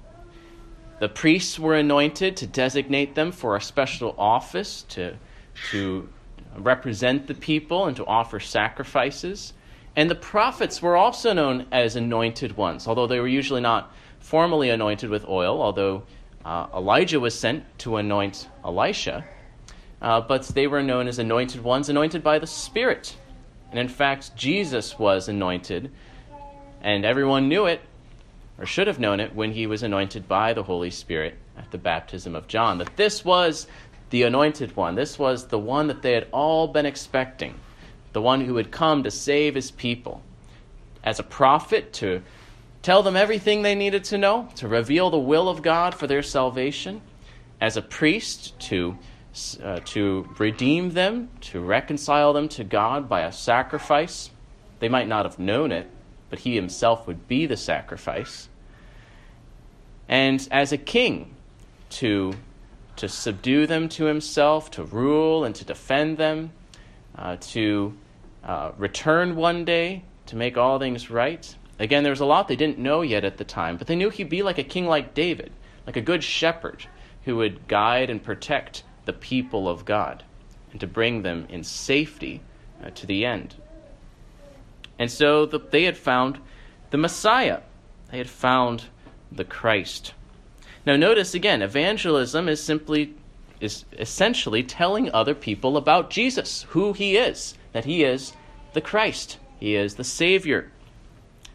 The 1.00 1.08
priests 1.08 1.58
were 1.58 1.74
anointed 1.74 2.36
to 2.38 2.46
designate 2.46 3.14
them 3.14 3.32
for 3.32 3.56
a 3.56 3.60
special 3.60 4.14
office 4.16 4.84
to, 4.90 5.16
to 5.70 6.08
represent 6.56 7.26
the 7.26 7.34
people 7.34 7.86
and 7.86 7.96
to 7.96 8.06
offer 8.06 8.38
sacrifices. 8.38 9.52
And 9.96 10.08
the 10.08 10.14
prophets 10.14 10.80
were 10.80 10.96
also 10.96 11.32
known 11.32 11.66
as 11.72 11.96
anointed 11.96 12.56
ones, 12.56 12.86
although 12.86 13.06
they 13.06 13.20
were 13.20 13.28
usually 13.28 13.60
not 13.60 13.92
formally 14.20 14.70
anointed 14.70 15.10
with 15.10 15.26
oil, 15.28 15.60
although 15.60 16.04
uh, 16.44 16.68
Elijah 16.74 17.20
was 17.20 17.38
sent 17.38 17.64
to 17.80 17.96
anoint 17.96 18.48
Elisha. 18.64 19.24
Uh, 20.02 20.20
but 20.20 20.42
they 20.48 20.66
were 20.66 20.82
known 20.82 21.08
as 21.08 21.18
anointed 21.18 21.62
ones, 21.62 21.88
anointed 21.88 22.22
by 22.22 22.38
the 22.38 22.46
Spirit. 22.46 23.16
And 23.70 23.78
in 23.78 23.88
fact, 23.88 24.36
Jesus 24.36 24.98
was 24.98 25.28
anointed, 25.28 25.90
and 26.80 27.04
everyone 27.04 27.48
knew 27.48 27.66
it, 27.66 27.80
or 28.58 28.66
should 28.66 28.86
have 28.86 29.00
known 29.00 29.18
it, 29.18 29.34
when 29.34 29.52
he 29.52 29.66
was 29.66 29.82
anointed 29.82 30.28
by 30.28 30.52
the 30.52 30.62
Holy 30.62 30.90
Spirit 30.90 31.36
at 31.56 31.70
the 31.70 31.78
baptism 31.78 32.36
of 32.36 32.46
John. 32.46 32.78
That 32.78 32.96
this 32.96 33.24
was 33.24 33.66
the 34.10 34.22
anointed 34.22 34.76
one, 34.76 34.94
this 34.94 35.18
was 35.18 35.46
the 35.48 35.58
one 35.58 35.88
that 35.88 36.02
they 36.02 36.12
had 36.12 36.28
all 36.30 36.68
been 36.68 36.86
expecting, 36.86 37.54
the 38.12 38.22
one 38.22 38.44
who 38.44 38.54
would 38.54 38.70
come 38.70 39.02
to 39.02 39.10
save 39.10 39.56
his 39.56 39.70
people. 39.72 40.22
As 41.02 41.18
a 41.18 41.24
prophet, 41.24 41.92
to 41.94 42.22
tell 42.82 43.02
them 43.02 43.16
everything 43.16 43.62
they 43.62 43.74
needed 43.74 44.04
to 44.04 44.18
know, 44.18 44.48
to 44.56 44.68
reveal 44.68 45.10
the 45.10 45.18
will 45.18 45.48
of 45.48 45.62
God 45.62 45.94
for 45.94 46.06
their 46.06 46.22
salvation. 46.22 47.00
As 47.60 47.76
a 47.76 47.82
priest, 47.82 48.58
to 48.60 48.96
uh, 49.62 49.80
to 49.84 50.28
redeem 50.38 50.90
them, 50.90 51.28
to 51.40 51.60
reconcile 51.60 52.32
them 52.32 52.48
to 52.48 52.64
God 52.64 53.08
by 53.08 53.22
a 53.22 53.32
sacrifice. 53.32 54.30
They 54.78 54.88
might 54.88 55.08
not 55.08 55.24
have 55.24 55.38
known 55.38 55.72
it, 55.72 55.90
but 56.30 56.40
he 56.40 56.54
himself 56.54 57.06
would 57.06 57.26
be 57.26 57.46
the 57.46 57.56
sacrifice. 57.56 58.48
And 60.08 60.46
as 60.50 60.72
a 60.72 60.78
king, 60.78 61.34
to, 61.90 62.34
to 62.96 63.08
subdue 63.08 63.66
them 63.66 63.88
to 63.90 64.04
himself, 64.04 64.70
to 64.72 64.84
rule 64.84 65.44
and 65.44 65.54
to 65.54 65.64
defend 65.64 66.18
them, 66.18 66.52
uh, 67.16 67.36
to 67.40 67.94
uh, 68.42 68.72
return 68.76 69.36
one 69.36 69.64
day 69.64 70.04
to 70.26 70.36
make 70.36 70.56
all 70.56 70.78
things 70.78 71.10
right. 71.10 71.54
Again, 71.78 72.02
there 72.02 72.12
was 72.12 72.20
a 72.20 72.26
lot 72.26 72.48
they 72.48 72.56
didn't 72.56 72.78
know 72.78 73.02
yet 73.02 73.24
at 73.24 73.36
the 73.36 73.44
time, 73.44 73.76
but 73.76 73.86
they 73.86 73.96
knew 73.96 74.10
he'd 74.10 74.28
be 74.28 74.42
like 74.42 74.58
a 74.58 74.64
king 74.64 74.86
like 74.86 75.14
David, 75.14 75.52
like 75.86 75.96
a 75.96 76.00
good 76.00 76.22
shepherd 76.22 76.86
who 77.24 77.36
would 77.36 77.66
guide 77.68 78.10
and 78.10 78.22
protect 78.22 78.84
the 79.04 79.12
people 79.12 79.68
of 79.68 79.84
God 79.84 80.24
and 80.70 80.80
to 80.80 80.86
bring 80.86 81.22
them 81.22 81.46
in 81.48 81.62
safety 81.62 82.40
uh, 82.82 82.90
to 82.90 83.06
the 83.06 83.24
end. 83.24 83.54
And 84.98 85.10
so 85.10 85.46
the, 85.46 85.58
they 85.58 85.84
had 85.84 85.96
found 85.96 86.38
the 86.90 86.98
Messiah, 86.98 87.60
they 88.10 88.18
had 88.18 88.30
found 88.30 88.84
the 89.30 89.44
Christ. 89.44 90.14
Now, 90.86 90.96
notice 90.96 91.34
again, 91.34 91.62
evangelism 91.62 92.48
is 92.48 92.62
simply, 92.62 93.14
is 93.60 93.84
essentially 93.92 94.62
telling 94.62 95.10
other 95.10 95.34
people 95.34 95.76
about 95.76 96.10
Jesus, 96.10 96.66
who 96.70 96.92
he 96.92 97.16
is, 97.16 97.54
that 97.72 97.86
he 97.86 98.04
is 98.04 98.32
the 98.74 98.80
Christ, 98.80 99.38
he 99.58 99.74
is 99.74 99.94
the 99.94 100.04
Savior. 100.04 100.70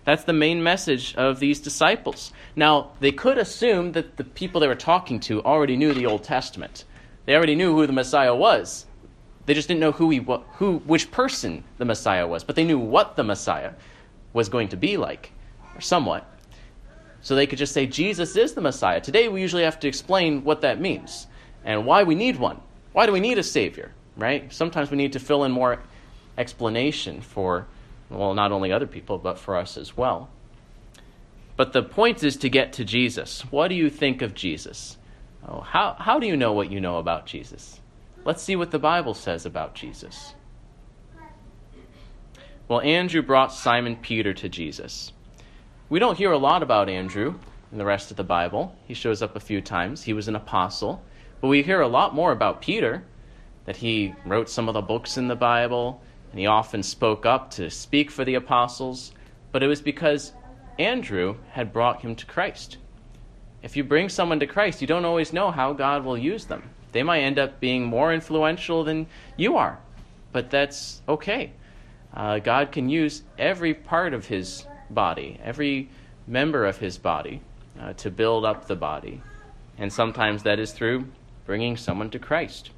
That's 0.06 0.24
the 0.24 0.34
main 0.34 0.64
message 0.64 1.14
of 1.16 1.40
these 1.40 1.60
disciples. 1.60 2.34
Now, 2.56 2.92
they 3.00 3.12
could 3.12 3.38
assume 3.38 3.92
that 3.92 4.18
the 4.18 4.24
people 4.24 4.60
they 4.60 4.68
were 4.68 4.76
talking 4.76 5.20
to 5.22 5.44
already 5.44 5.78
knew 5.78 5.94
the 5.94 6.08
Old 6.08 6.24
Testament. 6.24 6.86
They 7.26 7.36
already 7.36 7.56
knew 7.56 7.74
who 7.76 7.86
the 7.86 7.94
Messiah 7.94 8.36
was. 8.36 8.86
They 9.46 9.54
just 9.54 9.68
didn't 9.68 9.82
know 9.82 9.92
who 9.92 10.10
he 10.10 10.26
who 10.54 10.78
which 10.86 11.12
person 11.12 11.64
the 11.78 11.86
Messiah 11.86 12.28
was, 12.28 12.44
but 12.44 12.56
they 12.56 12.64
knew 12.64 12.80
what 12.80 13.16
the 13.16 13.24
Messiah 13.24 13.74
was 14.34 14.50
going 14.50 14.70
to 14.70 14.78
be 14.78 14.98
like, 14.98 15.32
or 15.76 15.82
somewhat. 15.82 16.26
So 17.22 17.36
they 17.36 17.48
could 17.48 17.58
just 17.58 17.74
say 17.74 17.86
Jesus 17.86 18.36
is 18.36 18.54
the 18.54 18.62
Messiah. 18.62 19.02
Today 19.02 19.28
we 19.28 19.42
usually 19.42 19.64
have 19.64 19.80
to 19.80 19.88
explain 19.88 20.44
what 20.44 20.62
that 20.62 20.80
means 20.80 21.28
and 21.66 21.86
why 21.86 22.04
we 22.04 22.16
need 22.16 22.38
one. 22.38 22.62
Why 22.94 23.06
do 23.06 23.12
we 23.12 23.20
need 23.20 23.38
a 23.38 23.44
savior, 23.44 23.92
right? 24.16 24.52
Sometimes 24.54 24.92
we 24.92 24.98
need 24.98 25.14
to 25.14 25.20
fill 25.20 25.44
in 25.44 25.52
more 25.52 25.80
explanation 26.38 27.22
for 27.22 27.68
well, 28.10 28.34
not 28.34 28.52
only 28.52 28.72
other 28.72 28.88
people, 28.88 29.18
but 29.18 29.38
for 29.38 29.56
us 29.56 29.78
as 29.78 29.96
well. 29.96 30.30
But 31.56 31.74
the 31.74 31.84
point 31.84 32.24
is 32.24 32.38
to 32.38 32.50
get 32.50 32.74
to 32.74 32.86
Jesus. 32.86 33.42
What 33.52 33.68
do 33.68 33.76
you 33.76 33.90
think 33.90 34.22
of 34.22 34.34
Jesus? 34.34 34.98
Oh, 35.48 35.62
how, 35.62 35.96
how 35.98 36.20
do 36.20 36.28
you 36.28 36.36
know 36.36 36.54
what 36.54 36.72
you 36.72 36.80
know 36.80 36.98
about 36.98 37.26
Jesus? 37.26 37.80
Let's 38.26 38.44
see 38.44 38.56
what 38.56 38.72
the 38.72 38.80
Bible 38.80 39.14
says 39.14 39.46
about 39.46 39.76
Jesus. 39.76 40.36
Well, 42.68 42.82
Andrew 42.82 43.22
brought 43.22 43.54
Simon 43.54 43.96
Peter 43.96 44.34
to 44.34 44.50
Jesus. 44.50 45.12
We 45.90 45.98
don't 45.98 46.18
hear 46.18 46.32
a 46.32 46.38
lot 46.38 46.62
about 46.62 46.90
Andrew 46.90 47.36
in 47.72 47.78
the 47.78 47.86
rest 47.86 48.12
of 48.12 48.18
the 48.18 48.24
Bible. 48.24 48.76
He 48.86 48.94
shows 48.94 49.22
up 49.22 49.36
a 49.36 49.40
few 49.40 49.62
times. 49.62 50.04
He 50.04 50.14
was 50.14 50.28
an 50.28 50.36
apostle. 50.36 51.02
But 51.42 51.48
we 51.48 51.64
hear 51.64 51.82
a 51.82 51.88
lot 51.88 52.14
more 52.14 52.32
about 52.32 52.62
Peter, 52.62 53.04
that 53.66 53.78
he 53.78 54.14
wrote 54.26 54.50
some 54.50 54.68
of 54.68 54.74
the 54.74 54.82
books 54.82 55.18
in 55.18 55.28
the 55.28 55.36
Bible, 55.36 56.02
and 56.32 56.40
he 56.40 56.46
often 56.46 56.84
spoke 56.84 57.26
up 57.26 57.50
to 57.52 57.72
speak 57.72 58.12
for 58.12 58.24
the 58.24 58.36
apostles. 58.36 59.14
But 59.52 59.64
it 59.64 59.68
was 59.68 59.82
because 59.82 60.34
Andrew 60.78 61.38
had 61.52 61.74
brought 61.74 62.02
him 62.02 62.16
to 62.18 62.26
Christ. 62.26 62.78
If 63.62 63.76
you 63.76 63.84
bring 63.84 64.10
someone 64.10 64.40
to 64.40 64.48
Christ, 64.48 64.82
you 64.82 64.88
don't 64.88 65.06
always 65.06 65.34
know 65.34 65.52
how 65.52 65.74
God 65.74 66.06
will 66.06 66.18
use 66.18 66.46
them. 66.46 66.64
They 66.92 67.04
might 67.04 67.22
end 67.22 67.38
up 67.38 67.60
being 67.60 67.86
more 67.86 68.14
influential 68.14 68.84
than 68.84 69.08
you 69.38 69.58
are, 69.58 69.80
but 70.32 70.50
that's 70.50 71.02
okay. 71.08 71.52
Uh, 72.14 72.40
God 72.40 72.72
can 72.72 72.90
use 72.90 73.24
every 73.38 73.74
part 73.74 74.14
of 74.14 74.26
his 74.26 74.66
body, 74.90 75.40
every 75.44 75.90
member 76.26 76.66
of 76.66 76.78
his 76.78 76.98
body, 76.98 77.42
uh, 77.80 77.94
to 77.94 78.10
build 78.10 78.46
up 78.46 78.68
the 78.68 78.76
body. 78.76 79.22
And 79.78 79.94
sometimes 79.94 80.44
that 80.44 80.60
is 80.60 80.72
through 80.72 81.06
bringing 81.46 81.78
someone 81.78 82.10
to 82.12 82.20
Christ. 82.20 82.72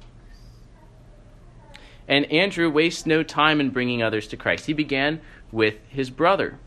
And 2.08 2.30
Andrew 2.30 2.70
wastes 2.70 3.06
no 3.06 3.22
time 3.22 3.60
in 3.60 3.70
bringing 3.70 4.02
others 4.02 4.26
to 4.28 4.36
Christ. 4.36 4.66
He 4.66 4.72
began 4.72 5.20
with 5.50 5.76
his 5.88 6.10
brother. 6.10 6.58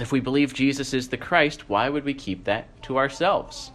If 0.00 0.12
we 0.12 0.20
believe 0.20 0.54
Jesus 0.54 0.94
is 0.94 1.08
the 1.08 1.16
Christ, 1.16 1.68
why 1.68 1.88
would 1.88 2.04
we 2.04 2.14
keep 2.14 2.44
that 2.44 2.66
to 2.82 2.98
ourselves? 2.98 3.72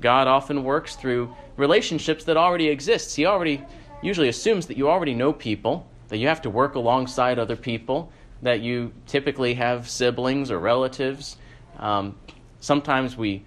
God 0.00 0.26
often 0.26 0.64
works 0.64 0.96
through 0.96 1.34
relationships 1.56 2.24
that 2.24 2.36
already 2.36 2.68
exist. 2.68 3.16
He 3.16 3.26
already 3.26 3.62
usually 4.02 4.28
assumes 4.28 4.66
that 4.66 4.76
you 4.76 4.88
already 4.88 5.14
know 5.14 5.32
people, 5.32 5.86
that 6.08 6.18
you 6.18 6.28
have 6.28 6.42
to 6.42 6.50
work 6.50 6.74
alongside 6.74 7.38
other 7.38 7.56
people, 7.56 8.12
that 8.42 8.60
you 8.60 8.92
typically 9.06 9.54
have 9.54 9.88
siblings 9.88 10.50
or 10.50 10.58
relatives. 10.58 11.36
Um, 11.78 12.16
sometimes 12.60 13.16
we 13.16 13.44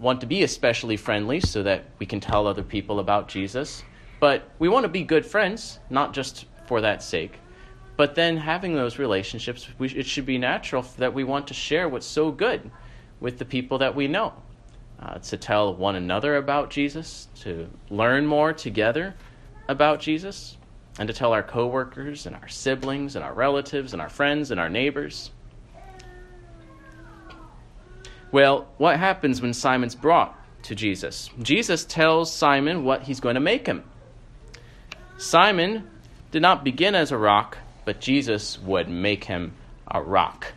want 0.00 0.20
to 0.20 0.26
be 0.26 0.42
especially 0.42 0.96
friendly 0.96 1.40
so 1.40 1.62
that 1.62 1.84
we 1.98 2.06
can 2.06 2.20
tell 2.20 2.46
other 2.46 2.62
people 2.62 3.00
about 3.00 3.28
Jesus. 3.28 3.82
But 4.18 4.48
we 4.58 4.68
want 4.68 4.84
to 4.84 4.88
be 4.88 5.02
good 5.02 5.26
friends, 5.26 5.78
not 5.90 6.14
just 6.14 6.46
for 6.66 6.80
that 6.80 7.02
sake. 7.02 7.38
But 7.96 8.14
then 8.14 8.36
having 8.36 8.74
those 8.74 8.98
relationships, 8.98 9.68
we, 9.78 9.88
it 9.88 10.06
should 10.06 10.26
be 10.26 10.38
natural 10.38 10.82
that 10.98 11.14
we 11.14 11.24
want 11.24 11.48
to 11.48 11.54
share 11.54 11.88
what's 11.88 12.06
so 12.06 12.30
good 12.30 12.70
with 13.20 13.38
the 13.38 13.44
people 13.44 13.78
that 13.78 13.94
we 13.94 14.06
know. 14.06 14.34
Uh, 14.98 15.18
to 15.18 15.36
tell 15.36 15.74
one 15.74 15.94
another 15.94 16.36
about 16.36 16.70
Jesus, 16.70 17.28
to 17.34 17.68
learn 17.90 18.24
more 18.24 18.54
together 18.54 19.14
about 19.68 20.00
Jesus, 20.00 20.56
and 20.98 21.06
to 21.06 21.12
tell 21.12 21.34
our 21.34 21.42
coworkers 21.42 22.24
and 22.24 22.34
our 22.34 22.48
siblings 22.48 23.14
and 23.14 23.22
our 23.22 23.34
relatives 23.34 23.92
and 23.92 24.00
our 24.00 24.08
friends 24.08 24.50
and 24.50 24.58
our 24.58 24.70
neighbors. 24.70 25.30
Well, 28.32 28.68
what 28.78 28.98
happens 28.98 29.42
when 29.42 29.52
Simon's 29.52 29.94
brought 29.94 30.38
to 30.62 30.74
Jesus? 30.74 31.30
Jesus 31.42 31.84
tells 31.84 32.32
Simon 32.32 32.82
what 32.82 33.02
he's 33.02 33.20
going 33.20 33.34
to 33.34 33.40
make 33.40 33.66
him. 33.66 33.84
Simon 35.18 35.90
did 36.30 36.42
not 36.42 36.64
begin 36.64 36.94
as 36.94 37.12
a 37.12 37.18
rock, 37.18 37.58
but 37.86 38.00
Jesus 38.00 38.58
would 38.58 38.90
make 38.90 39.24
him 39.24 39.54
a 39.90 40.02
rock. 40.02 40.52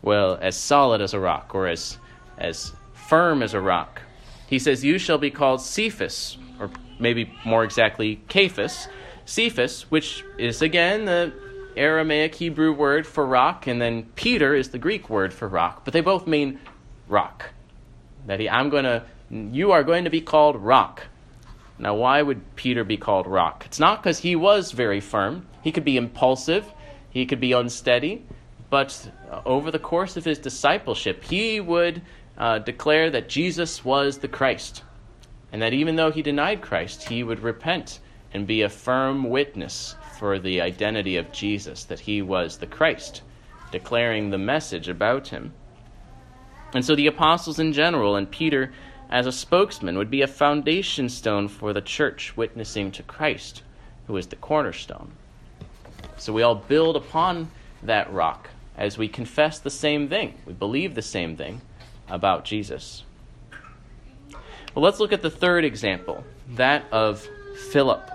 Well, 0.00 0.38
as 0.40 0.56
solid 0.56 1.02
as 1.02 1.12
a 1.12 1.20
rock, 1.20 1.54
or 1.54 1.66
as, 1.66 1.98
as 2.38 2.72
firm 2.94 3.42
as 3.42 3.52
a 3.52 3.60
rock. 3.60 4.00
He 4.46 4.58
says, 4.58 4.84
You 4.84 4.96
shall 4.96 5.18
be 5.18 5.30
called 5.30 5.60
Cephas, 5.60 6.38
or 6.58 6.70
maybe 6.98 7.30
more 7.44 7.64
exactly, 7.64 8.22
Cephas. 8.30 8.88
Cephas, 9.26 9.90
which 9.90 10.24
is 10.38 10.62
again 10.62 11.06
the 11.06 11.32
Aramaic 11.76 12.34
Hebrew 12.36 12.72
word 12.72 13.06
for 13.06 13.26
rock, 13.26 13.66
and 13.66 13.80
then 13.80 14.04
Peter 14.14 14.54
is 14.54 14.68
the 14.68 14.78
Greek 14.78 15.10
word 15.10 15.34
for 15.34 15.48
rock, 15.48 15.84
but 15.84 15.92
they 15.92 16.00
both 16.00 16.26
mean 16.26 16.60
rock. 17.08 17.50
That 18.26 18.38
he, 18.38 18.48
I'm 18.48 18.70
going 18.70 18.84
to, 18.84 19.02
you 19.30 19.72
are 19.72 19.82
going 19.82 20.04
to 20.04 20.10
be 20.10 20.20
called 20.20 20.56
rock. 20.56 21.08
Now, 21.78 21.94
why 21.94 22.22
would 22.22 22.54
Peter 22.56 22.84
be 22.84 22.96
called 22.96 23.26
rock? 23.26 23.64
It's 23.66 23.80
not 23.80 24.02
because 24.02 24.20
he 24.20 24.36
was 24.36 24.72
very 24.72 25.00
firm. 25.00 25.46
He 25.62 25.72
could 25.72 25.84
be 25.84 25.96
impulsive, 25.96 26.64
he 27.10 27.26
could 27.26 27.40
be 27.40 27.52
unsteady, 27.52 28.24
but 28.70 29.10
over 29.44 29.70
the 29.70 29.78
course 29.78 30.16
of 30.16 30.24
his 30.24 30.38
discipleship, 30.38 31.24
he 31.24 31.60
would 31.60 32.02
uh, 32.36 32.58
declare 32.58 33.10
that 33.10 33.28
Jesus 33.28 33.84
was 33.84 34.18
the 34.18 34.28
Christ. 34.28 34.82
And 35.52 35.62
that 35.62 35.72
even 35.72 35.96
though 35.96 36.10
he 36.10 36.22
denied 36.22 36.62
Christ, 36.62 37.08
he 37.08 37.22
would 37.22 37.40
repent 37.40 38.00
and 38.32 38.46
be 38.46 38.62
a 38.62 38.68
firm 38.68 39.30
witness 39.30 39.94
for 40.18 40.38
the 40.38 40.60
identity 40.60 41.16
of 41.16 41.30
Jesus, 41.30 41.84
that 41.84 42.00
he 42.00 42.22
was 42.22 42.58
the 42.58 42.66
Christ. 42.66 43.22
declaring 43.74 44.30
the 44.30 44.38
message 44.38 44.88
about 44.88 45.26
him. 45.28 45.52
And 46.74 46.84
so 46.84 46.94
the 46.94 47.08
apostles 47.08 47.58
in 47.58 47.72
general 47.72 48.14
and 48.14 48.30
Peter 48.30 48.72
as 49.14 49.26
a 49.26 49.32
spokesman 49.32 49.96
would 49.96 50.10
be 50.10 50.22
a 50.22 50.26
foundation 50.26 51.08
stone 51.08 51.46
for 51.46 51.72
the 51.72 51.80
church 51.80 52.36
witnessing 52.36 52.90
to 52.90 53.00
Christ, 53.04 53.62
who 54.08 54.16
is 54.16 54.26
the 54.26 54.34
cornerstone. 54.34 55.12
So 56.16 56.32
we 56.32 56.42
all 56.42 56.56
build 56.56 56.96
upon 56.96 57.48
that 57.84 58.12
rock 58.12 58.50
as 58.76 58.98
we 58.98 59.06
confess 59.06 59.60
the 59.60 59.70
same 59.70 60.08
thing. 60.08 60.34
We 60.44 60.52
believe 60.52 60.96
the 60.96 61.00
same 61.00 61.36
thing 61.36 61.60
about 62.08 62.44
Jesus. 62.44 63.04
Well, 64.74 64.82
let's 64.82 64.98
look 64.98 65.12
at 65.12 65.22
the 65.22 65.30
third 65.30 65.64
example, 65.64 66.24
that 66.56 66.84
of 66.90 67.24
Philip. 67.70 68.10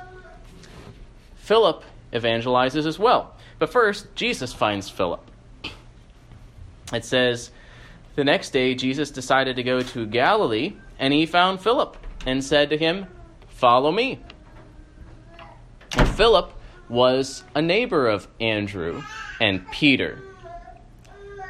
Philip 1.38 1.82
evangelizes 2.12 2.86
as 2.86 3.00
well. 3.00 3.38
But 3.58 3.72
first, 3.72 4.14
Jesus 4.16 4.52
finds 4.52 4.90
Philip. 4.90 5.26
It 6.92 7.06
says, 7.06 7.52
The 8.20 8.26
next 8.26 8.50
day, 8.50 8.76
Jesus 8.76 9.12
decided 9.12 9.56
to 9.56 9.64
go 9.64 9.80
to 9.80 10.06
Galilee, 10.06 10.74
and 11.00 11.14
he 11.14 11.26
found 11.26 11.62
Philip 11.62 11.96
and 12.26 12.44
said 12.44 12.70
to 12.70 12.78
him, 12.78 13.06
Follow 13.48 13.94
me. 13.94 14.20
And 15.96 16.06
Philip 16.06 16.52
was 16.90 17.46
a 17.56 17.62
neighbor 17.62 18.10
of 18.10 18.28
Andrew 18.42 19.04
and 19.40 19.66
Peter. 19.72 20.22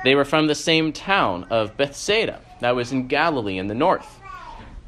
They 0.04 0.14
were 0.14 0.26
from 0.26 0.46
the 0.46 0.54
same 0.54 0.94
town 0.94 1.46
of 1.50 1.76
Bethsaida, 1.76 2.40
that 2.60 2.76
was 2.76 2.92
in 2.92 3.08
Galilee 3.08 3.58
in 3.58 3.66
the 3.66 3.74
north, 3.74 4.22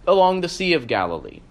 along 0.05 0.41
the 0.41 0.49
Sea 0.49 0.73
of 0.73 0.85
Galilee. 0.85 1.41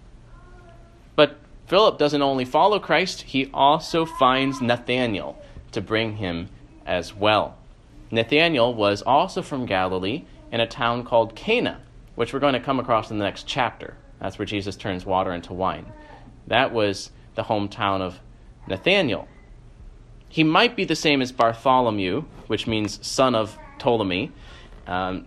But 1.16 1.40
Philip 1.66 1.98
doesn't 1.98 2.22
only 2.22 2.44
follow 2.44 2.78
Christ, 2.78 3.22
he 3.22 3.50
also 3.52 4.06
finds 4.06 4.60
Nathanael 4.60 5.42
to 5.72 5.80
bring 5.80 6.18
him 6.18 6.50
as 6.86 7.12
well. 7.12 7.56
Nathanael 8.10 8.74
was 8.74 9.02
also 9.02 9.42
from 9.42 9.66
Galilee 9.66 10.24
in 10.50 10.60
a 10.60 10.66
town 10.66 11.04
called 11.04 11.36
Cana, 11.36 11.80
which 12.14 12.32
we're 12.32 12.40
going 12.40 12.54
to 12.54 12.60
come 12.60 12.80
across 12.80 13.10
in 13.10 13.18
the 13.18 13.24
next 13.24 13.46
chapter. 13.46 13.96
That's 14.20 14.38
where 14.38 14.46
Jesus 14.46 14.76
turns 14.76 15.06
water 15.06 15.32
into 15.32 15.52
wine. 15.52 15.92
That 16.46 16.72
was 16.72 17.10
the 17.34 17.44
hometown 17.44 18.00
of 18.00 18.20
Nathanael. 18.66 19.28
He 20.28 20.44
might 20.44 20.76
be 20.76 20.84
the 20.84 20.96
same 20.96 21.22
as 21.22 21.32
Bartholomew, 21.32 22.24
which 22.46 22.66
means 22.66 23.04
son 23.06 23.34
of 23.34 23.58
Ptolemy, 23.78 24.32
um, 24.86 25.26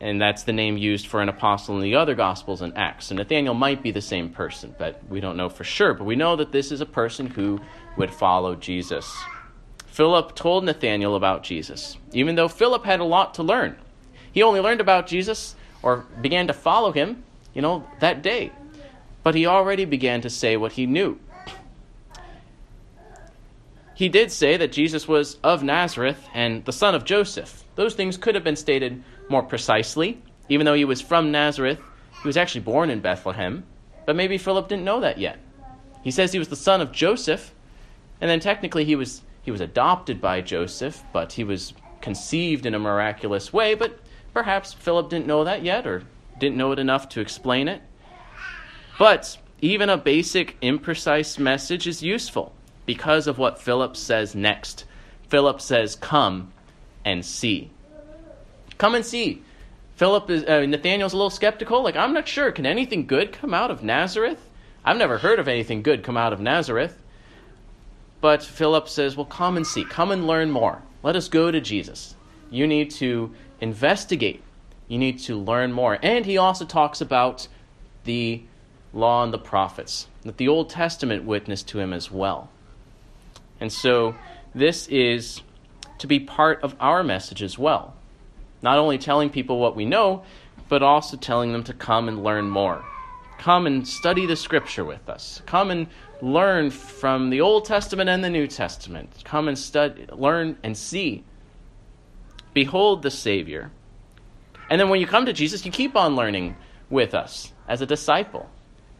and 0.00 0.20
that's 0.20 0.42
the 0.42 0.52
name 0.52 0.76
used 0.76 1.06
for 1.06 1.22
an 1.22 1.28
apostle 1.28 1.76
in 1.76 1.82
the 1.82 1.94
other 1.94 2.14
Gospels 2.14 2.60
and 2.60 2.76
Acts. 2.76 3.06
So 3.06 3.14
Nathanael 3.14 3.54
might 3.54 3.82
be 3.82 3.90
the 3.90 4.02
same 4.02 4.28
person, 4.30 4.74
but 4.78 5.02
we 5.08 5.20
don't 5.20 5.36
know 5.36 5.48
for 5.48 5.64
sure. 5.64 5.94
But 5.94 6.04
we 6.04 6.16
know 6.16 6.36
that 6.36 6.52
this 6.52 6.70
is 6.70 6.82
a 6.82 6.86
person 6.86 7.26
who 7.26 7.60
would 7.96 8.12
follow 8.12 8.54
Jesus. 8.54 9.10
Philip 9.96 10.34
told 10.34 10.62
Nathanael 10.62 11.14
about 11.14 11.42
Jesus, 11.42 11.96
even 12.12 12.34
though 12.34 12.48
Philip 12.48 12.84
had 12.84 13.00
a 13.00 13.04
lot 13.04 13.32
to 13.32 13.42
learn. 13.42 13.78
He 14.30 14.42
only 14.42 14.60
learned 14.60 14.82
about 14.82 15.06
Jesus 15.06 15.56
or 15.82 16.04
began 16.20 16.48
to 16.48 16.52
follow 16.52 16.92
him, 16.92 17.24
you 17.54 17.62
know, 17.62 17.88
that 18.00 18.20
day. 18.20 18.52
But 19.22 19.34
he 19.34 19.46
already 19.46 19.86
began 19.86 20.20
to 20.20 20.28
say 20.28 20.58
what 20.58 20.72
he 20.72 20.84
knew. 20.84 21.18
He 23.94 24.10
did 24.10 24.30
say 24.30 24.58
that 24.58 24.70
Jesus 24.70 25.08
was 25.08 25.38
of 25.42 25.62
Nazareth 25.62 26.28
and 26.34 26.62
the 26.66 26.74
son 26.74 26.94
of 26.94 27.06
Joseph. 27.06 27.64
Those 27.76 27.94
things 27.94 28.18
could 28.18 28.34
have 28.34 28.44
been 28.44 28.54
stated 28.54 29.02
more 29.30 29.44
precisely. 29.44 30.20
Even 30.50 30.66
though 30.66 30.74
he 30.74 30.84
was 30.84 31.00
from 31.00 31.32
Nazareth, 31.32 31.80
he 32.20 32.28
was 32.28 32.36
actually 32.36 32.60
born 32.60 32.90
in 32.90 33.00
Bethlehem. 33.00 33.64
But 34.04 34.16
maybe 34.16 34.36
Philip 34.36 34.68
didn't 34.68 34.84
know 34.84 35.00
that 35.00 35.16
yet. 35.16 35.38
He 36.02 36.10
says 36.10 36.34
he 36.34 36.38
was 36.38 36.48
the 36.48 36.54
son 36.54 36.82
of 36.82 36.92
Joseph, 36.92 37.54
and 38.20 38.28
then 38.28 38.40
technically 38.40 38.84
he 38.84 38.94
was 38.94 39.22
he 39.46 39.52
was 39.52 39.60
adopted 39.60 40.20
by 40.20 40.40
Joseph, 40.40 41.04
but 41.12 41.34
he 41.34 41.44
was 41.44 41.72
conceived 42.00 42.66
in 42.66 42.74
a 42.74 42.80
miraculous 42.80 43.52
way, 43.52 43.76
but 43.76 44.00
perhaps 44.34 44.72
Philip 44.72 45.08
didn't 45.08 45.28
know 45.28 45.44
that 45.44 45.62
yet 45.62 45.86
or 45.86 46.02
didn't 46.40 46.56
know 46.56 46.72
it 46.72 46.80
enough 46.80 47.08
to 47.10 47.20
explain 47.20 47.68
it. 47.68 47.80
But 48.98 49.38
even 49.60 49.88
a 49.88 49.96
basic 49.96 50.60
imprecise 50.60 51.38
message 51.38 51.86
is 51.86 52.02
useful 52.02 52.54
because 52.86 53.28
of 53.28 53.38
what 53.38 53.62
Philip 53.62 53.96
says 53.96 54.34
next. 54.34 54.84
Philip 55.28 55.60
says, 55.60 55.94
Come 55.94 56.52
and 57.04 57.24
see. 57.24 57.70
Come 58.78 58.96
and 58.96 59.06
see. 59.06 59.44
Philip 59.94 60.28
is, 60.28 60.42
uh, 60.42 60.66
Nathanael's 60.66 61.12
a 61.12 61.16
little 61.16 61.30
skeptical. 61.30 61.84
Like, 61.84 61.94
I'm 61.94 62.12
not 62.12 62.26
sure. 62.26 62.50
Can 62.50 62.66
anything 62.66 63.06
good 63.06 63.32
come 63.32 63.54
out 63.54 63.70
of 63.70 63.84
Nazareth? 63.84 64.50
I've 64.84 64.96
never 64.96 65.18
heard 65.18 65.38
of 65.38 65.46
anything 65.46 65.82
good 65.82 66.02
come 66.02 66.16
out 66.16 66.32
of 66.32 66.40
Nazareth. 66.40 67.00
But 68.20 68.42
Philip 68.42 68.88
says, 68.88 69.16
Well, 69.16 69.26
come 69.26 69.56
and 69.56 69.66
see. 69.66 69.84
Come 69.84 70.10
and 70.10 70.26
learn 70.26 70.50
more. 70.50 70.82
Let 71.02 71.16
us 71.16 71.28
go 71.28 71.50
to 71.50 71.60
Jesus. 71.60 72.16
You 72.50 72.66
need 72.66 72.90
to 72.92 73.34
investigate. 73.60 74.42
You 74.88 74.98
need 74.98 75.18
to 75.20 75.36
learn 75.36 75.72
more. 75.72 75.98
And 76.02 76.24
he 76.24 76.38
also 76.38 76.64
talks 76.64 77.00
about 77.00 77.48
the 78.04 78.42
law 78.92 79.22
and 79.22 79.32
the 79.32 79.38
prophets, 79.38 80.06
that 80.22 80.36
the 80.36 80.48
Old 80.48 80.70
Testament 80.70 81.24
witnessed 81.24 81.68
to 81.68 81.80
him 81.80 81.92
as 81.92 82.10
well. 82.10 82.48
And 83.60 83.72
so 83.72 84.14
this 84.54 84.86
is 84.88 85.42
to 85.98 86.06
be 86.06 86.20
part 86.20 86.62
of 86.62 86.74
our 86.80 87.02
message 87.02 87.42
as 87.42 87.58
well. 87.58 87.94
Not 88.62 88.78
only 88.78 88.98
telling 88.98 89.30
people 89.30 89.58
what 89.58 89.76
we 89.76 89.84
know, 89.84 90.24
but 90.68 90.82
also 90.82 91.16
telling 91.16 91.52
them 91.52 91.64
to 91.64 91.72
come 91.72 92.08
and 92.08 92.22
learn 92.22 92.48
more. 92.48 92.84
Come 93.38 93.66
and 93.66 93.86
study 93.86 94.26
the 94.26 94.36
scripture 94.36 94.84
with 94.84 95.08
us. 95.08 95.42
Come 95.46 95.70
and 95.70 95.86
learn 96.22 96.70
from 96.70 97.30
the 97.30 97.40
Old 97.40 97.64
Testament 97.64 98.08
and 98.08 98.22
the 98.22 98.30
New 98.30 98.46
Testament. 98.46 99.22
Come 99.24 99.48
and 99.48 99.58
study, 99.58 100.06
learn 100.12 100.56
and 100.62 100.76
see. 100.76 101.24
Behold 102.54 103.02
the 103.02 103.10
Savior. 103.10 103.70
And 104.70 104.80
then 104.80 104.88
when 104.88 105.00
you 105.00 105.06
come 105.06 105.26
to 105.26 105.32
Jesus, 105.32 105.64
you 105.64 105.72
keep 105.72 105.96
on 105.96 106.16
learning 106.16 106.56
with 106.90 107.14
us 107.14 107.52
as 107.68 107.80
a 107.80 107.86
disciple. 107.86 108.48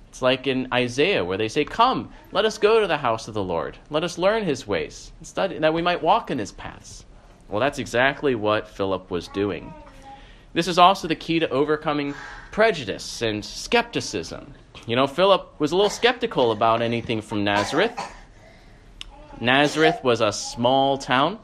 It's 0.09 0.23
like 0.23 0.47
in 0.47 0.69
Isaiah 0.73 1.25
where 1.25 1.39
they 1.39 1.49
say, 1.49 1.65
Come, 1.65 2.11
let 2.33 2.45
us 2.45 2.59
go 2.59 2.81
to 2.81 2.87
the 2.87 2.97
house 2.97 3.29
of 3.29 3.35
the 3.35 3.43
Lord. 3.43 3.77
Let 3.91 4.05
us 4.05 4.19
learn 4.19 4.45
his 4.45 4.67
ways, 4.67 5.13
and 5.19 5.27
study, 5.27 5.59
that 5.59 5.75
we 5.75 5.83
might 5.83 6.03
walk 6.03 6.31
in 6.31 6.39
his 6.39 6.53
paths. 6.53 7.05
Well, 7.49 7.61
that's 7.61 7.79
exactly 7.79 8.35
what 8.35 8.69
Philip 8.69 9.11
was 9.11 9.29
doing. 9.29 9.73
This 10.53 10.69
is 10.69 10.79
also 10.79 11.07
the 11.07 11.15
key 11.15 11.39
to 11.41 11.49
overcoming 11.51 12.15
prejudice 12.51 13.21
and 13.21 13.45
skepticism. 13.45 14.55
You 14.87 14.95
know, 14.95 15.09
Philip 15.09 15.59
was 15.59 15.73
a 15.73 15.77
little 15.77 15.91
skeptical 15.91 16.53
about 16.53 16.81
anything 16.81 17.21
from 17.21 17.43
Nazareth. 17.43 17.99
Nazareth 19.41 19.99
was 20.05 20.21
a 20.21 20.33
small 20.33 20.97
town, 20.97 21.41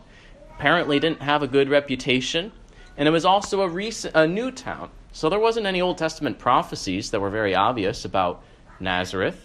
apparently 0.55 1.01
didn't 1.01 1.23
have 1.23 1.43
a 1.43 1.49
good 1.49 1.69
reputation, 1.69 2.53
and 2.97 3.09
it 3.09 3.11
was 3.11 3.25
also 3.25 3.63
a, 3.63 3.69
recent, 3.69 4.15
a 4.15 4.29
new 4.29 4.53
town. 4.53 4.91
So 5.11 5.29
there 5.29 5.41
wasn't 5.41 5.67
any 5.67 5.81
Old 5.81 5.99
Testament 5.99 6.39
prophecies 6.39 7.11
that 7.11 7.21
were 7.21 7.31
very 7.31 7.53
obvious 7.53 8.05
about 8.05 8.45
Nazareth. 8.79 9.45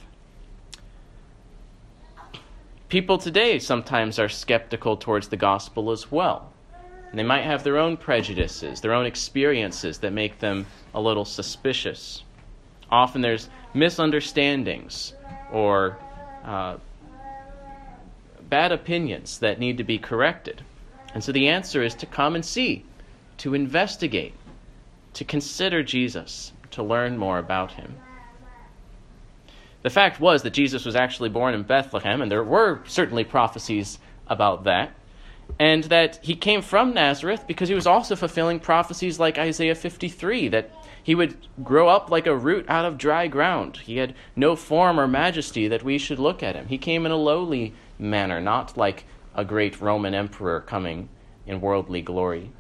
People 2.88 3.18
today 3.18 3.58
sometimes 3.58 4.20
are 4.20 4.30
skeptical 4.30 4.96
towards 4.96 5.30
the 5.30 5.38
gospel 5.38 5.90
as 5.90 6.12
well. 6.12 6.54
And 7.10 7.18
they 7.18 7.24
might 7.24 7.44
have 7.44 7.64
their 7.64 7.78
own 7.78 7.98
prejudices, 7.98 8.80
their 8.80 8.94
own 8.94 9.08
experiences 9.08 9.98
that 10.00 10.14
make 10.14 10.40
them 10.40 10.68
a 10.94 11.02
little 11.02 11.26
suspicious. 11.26 12.24
Often 12.92 13.22
there's 13.22 13.50
misunderstandings 13.74 15.14
or 15.52 15.98
uh, 16.44 16.78
bad 18.50 18.72
opinions 18.72 19.40
that 19.40 19.60
need 19.60 19.78
to 19.78 19.84
be 19.84 19.98
corrected. 19.98 20.62
And 21.14 21.24
so 21.24 21.32
the 21.32 21.48
answer 21.48 21.84
is 21.84 21.96
to 21.96 22.06
come 22.06 22.36
and 22.36 22.46
see, 22.46 22.86
to 23.38 23.54
investigate, 23.54 24.34
to 25.14 25.26
consider 25.26 25.84
Jesus, 25.84 26.52
to 26.72 26.84
learn 26.84 27.18
more 27.18 27.40
about 27.40 27.74
him. 27.74 27.96
The 29.84 29.90
fact 29.90 30.20
was 30.20 30.44
that 30.44 30.54
Jesus 30.54 30.86
was 30.86 30.96
actually 30.96 31.30
born 31.30 31.54
in 31.54 31.64
Bethlehem, 31.64 32.22
and 32.22 32.32
there 32.32 32.44
were 32.44 32.82
certainly 32.86 33.24
prophecies 33.24 34.00
about 34.28 34.64
that. 34.66 34.92
And 35.60 35.86
that 35.86 36.20
he 36.22 36.36
came 36.36 36.62
from 36.62 36.94
Nazareth 36.94 37.46
because 37.48 37.70
he 37.70 37.76
was 37.76 37.88
also 37.88 38.16
fulfilling 38.16 38.60
prophecies 38.60 39.18
like 39.18 39.38
Isaiah 39.38 39.76
53 39.76 40.50
that 40.50 40.70
he 41.08 41.16
would 41.16 41.38
grow 41.64 41.88
up 41.88 42.12
like 42.12 42.28
a 42.28 42.36
root 42.36 42.66
out 42.68 42.84
of 42.84 42.98
dry 42.98 43.28
ground. 43.28 43.78
He 43.78 43.96
had 43.96 44.14
no 44.36 44.58
form 44.58 45.00
or 45.00 45.08
majesty 45.08 45.70
that 45.70 45.82
we 45.82 45.98
should 45.98 46.20
look 46.20 46.44
at 46.44 46.58
him. 46.58 46.68
He 46.68 46.78
came 46.78 47.06
in 47.06 47.14
a 47.14 47.16
lowly 47.16 47.74
manner, 47.98 48.42
not 48.42 48.76
like 48.76 49.06
a 49.34 49.46
great 49.46 49.80
Roman 49.80 50.14
emperor 50.14 50.60
coming 50.60 51.08
in 51.46 51.62
worldly 51.62 52.02
glory. 52.02 52.52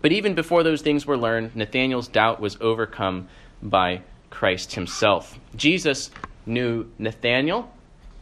But 0.00 0.12
even 0.12 0.36
before 0.36 0.62
those 0.62 0.82
things 0.82 1.04
were 1.04 1.16
learned, 1.16 1.56
Nathanael's 1.56 2.06
doubt 2.06 2.38
was 2.38 2.56
overcome 2.60 3.26
by 3.60 4.02
Christ 4.30 4.74
himself. 4.76 5.36
Jesus 5.56 6.12
knew 6.46 6.92
Nathanael, 6.96 7.72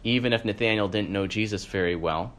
even 0.02 0.32
if 0.32 0.46
Nathanael 0.46 0.88
didn't 0.88 1.10
know 1.10 1.26
Jesus 1.26 1.66
very 1.66 1.94
well. 1.94 2.32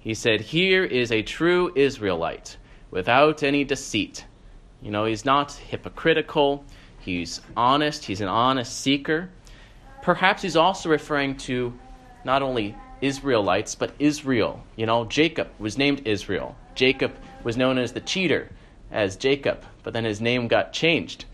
He 0.00 0.14
said, 0.14 0.40
Here 0.40 0.82
is 0.82 1.12
a 1.12 1.22
true 1.22 1.70
Israelite 1.76 2.56
without 2.90 3.44
any 3.44 3.62
deceit. 3.62 4.24
You 4.82 4.90
know, 4.90 5.04
he's 5.04 5.24
not 5.24 5.52
hypocritical, 5.52 6.64
he's 7.00 7.40
honest, 7.56 8.04
he's 8.04 8.20
an 8.20 8.28
honest 8.28 8.80
seeker. 8.80 9.30
Perhaps 10.02 10.42
he's 10.42 10.56
also 10.56 10.88
referring 10.88 11.36
to 11.38 11.72
not 12.24 12.42
only 12.42 12.74
Israelites, 13.00 13.74
but 13.74 13.92
Israel. 13.98 14.64
You 14.76 14.86
know, 14.86 15.04
Jacob 15.04 15.48
was 15.58 15.78
named 15.78 16.02
Israel. 16.06 16.56
Jacob 16.74 17.12
was 17.44 17.56
known 17.56 17.78
as 17.78 17.92
the 17.92 18.00
cheater, 18.00 18.50
as 18.90 19.16
Jacob, 19.16 19.64
but 19.82 19.92
then 19.92 20.04
his 20.04 20.20
name 20.20 20.48
got 20.48 20.72
changed. 20.72 21.24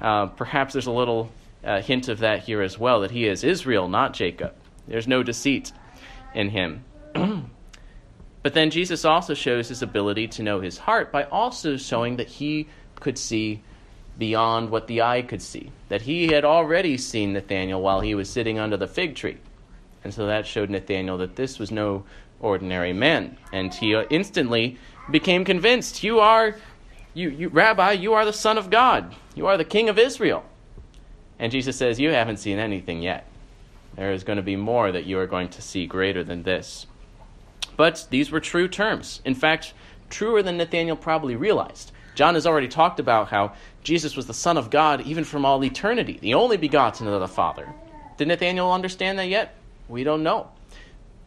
Uh, 0.00 0.26
perhaps 0.26 0.72
there's 0.72 0.86
a 0.86 0.92
little 0.92 1.30
uh, 1.64 1.80
hint 1.80 2.08
of 2.08 2.18
that 2.20 2.40
here 2.40 2.62
as 2.62 2.78
well, 2.78 3.00
that 3.00 3.10
he 3.10 3.26
is 3.26 3.44
Israel, 3.44 3.88
not 3.88 4.14
Jacob. 4.14 4.54
There's 4.86 5.08
no 5.08 5.22
deceit 5.22 5.72
in 6.34 6.50
him. 6.50 6.84
but 8.42 8.54
then 8.54 8.70
Jesus 8.70 9.04
also 9.04 9.34
shows 9.34 9.68
his 9.68 9.82
ability 9.82 10.28
to 10.28 10.42
know 10.42 10.60
his 10.60 10.78
heart 10.78 11.10
by 11.10 11.24
also 11.24 11.76
showing 11.76 12.16
that 12.16 12.28
he 12.28 12.68
could 13.00 13.18
see 13.18 13.62
beyond 14.18 14.70
what 14.70 14.86
the 14.86 15.02
eye 15.02 15.22
could 15.22 15.42
see, 15.42 15.70
that 15.88 16.02
he 16.02 16.28
had 16.28 16.44
already 16.44 16.96
seen 16.96 17.32
Nathanael 17.32 17.80
while 17.80 18.00
he 18.00 18.14
was 18.14 18.30
sitting 18.30 18.58
under 18.58 18.76
the 18.76 18.86
fig 18.86 19.14
tree. 19.14 19.36
And 20.04 20.14
so 20.14 20.26
that 20.26 20.46
showed 20.46 20.70
Nathanael 20.70 21.18
that 21.18 21.36
this 21.36 21.58
was 21.58 21.70
no 21.70 22.04
ordinary 22.40 22.92
man. 22.92 23.36
And 23.52 23.74
he 23.74 23.94
uh, 23.94 24.04
instantly 24.10 24.78
became 25.10 25.44
convinced, 25.44 26.02
You 26.02 26.20
are, 26.20 26.56
you, 27.14 27.30
you, 27.30 27.48
Rabbi, 27.48 27.92
you 27.92 28.14
are 28.14 28.24
the 28.24 28.32
Son 28.32 28.58
of 28.58 28.70
God. 28.70 29.14
You 29.34 29.46
are 29.46 29.56
the 29.56 29.64
King 29.64 29.88
of 29.88 29.98
Israel. 29.98 30.44
And 31.38 31.52
Jesus 31.52 31.76
says, 31.76 32.00
You 32.00 32.10
haven't 32.10 32.38
seen 32.38 32.58
anything 32.58 33.02
yet. 33.02 33.26
There 33.96 34.12
is 34.12 34.24
going 34.24 34.36
to 34.36 34.42
be 34.42 34.56
more 34.56 34.92
that 34.92 35.04
you 35.04 35.18
are 35.18 35.26
going 35.26 35.48
to 35.50 35.62
see 35.62 35.86
greater 35.86 36.22
than 36.22 36.42
this. 36.42 36.86
But 37.76 38.06
these 38.10 38.30
were 38.30 38.40
true 38.40 38.68
terms. 38.68 39.20
In 39.24 39.34
fact, 39.34 39.74
truer 40.08 40.42
than 40.42 40.56
Nathanael 40.56 40.96
probably 40.96 41.36
realized. 41.36 41.92
John 42.16 42.34
has 42.34 42.46
already 42.46 42.66
talked 42.66 42.98
about 42.98 43.28
how 43.28 43.52
Jesus 43.84 44.16
was 44.16 44.26
the 44.26 44.32
Son 44.32 44.56
of 44.56 44.70
God 44.70 45.02
even 45.02 45.22
from 45.22 45.44
all 45.44 45.62
eternity, 45.62 46.18
the 46.20 46.32
only 46.32 46.56
begotten 46.56 47.06
of 47.06 47.20
the 47.20 47.28
Father. 47.28 47.68
Did 48.16 48.28
Nathanael 48.28 48.72
understand 48.72 49.18
that 49.18 49.28
yet? 49.28 49.54
We 49.86 50.02
don't 50.02 50.22
know. 50.22 50.48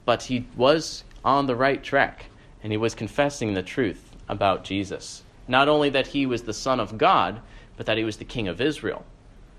But 0.06 0.24
he 0.24 0.48
was 0.58 1.04
on 1.24 1.46
the 1.46 1.56
right 1.56 1.84
track, 1.84 2.26
and 2.64 2.74
he 2.74 2.78
was 2.78 2.96
confessing 2.96 3.54
the 3.54 3.62
truth 3.62 4.16
about 4.28 4.64
Jesus. 4.64 5.22
Not 5.48 5.70
only 5.70 5.92
that 5.92 6.08
he 6.08 6.26
was 6.26 6.42
the 6.42 6.54
Son 6.54 6.80
of 6.80 6.98
God, 6.98 7.40
but 7.78 7.86
that 7.86 8.00
he 8.00 8.04
was 8.04 8.18
the 8.18 8.26
King 8.26 8.48
of 8.48 8.60
Israel. 8.60 9.06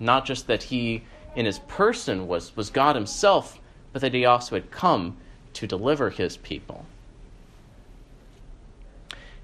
Not 0.00 0.26
just 0.26 0.48
that 0.48 0.64
he, 0.64 1.04
in 1.36 1.46
his 1.46 1.60
person, 1.60 2.26
was, 2.26 2.56
was 2.56 2.70
God 2.70 2.96
himself, 2.96 3.60
but 3.92 4.02
that 4.02 4.14
he 4.14 4.24
also 4.24 4.56
had 4.56 4.72
come 4.72 5.16
to 5.52 5.68
deliver 5.68 6.10
his 6.10 6.36
people. 6.38 6.86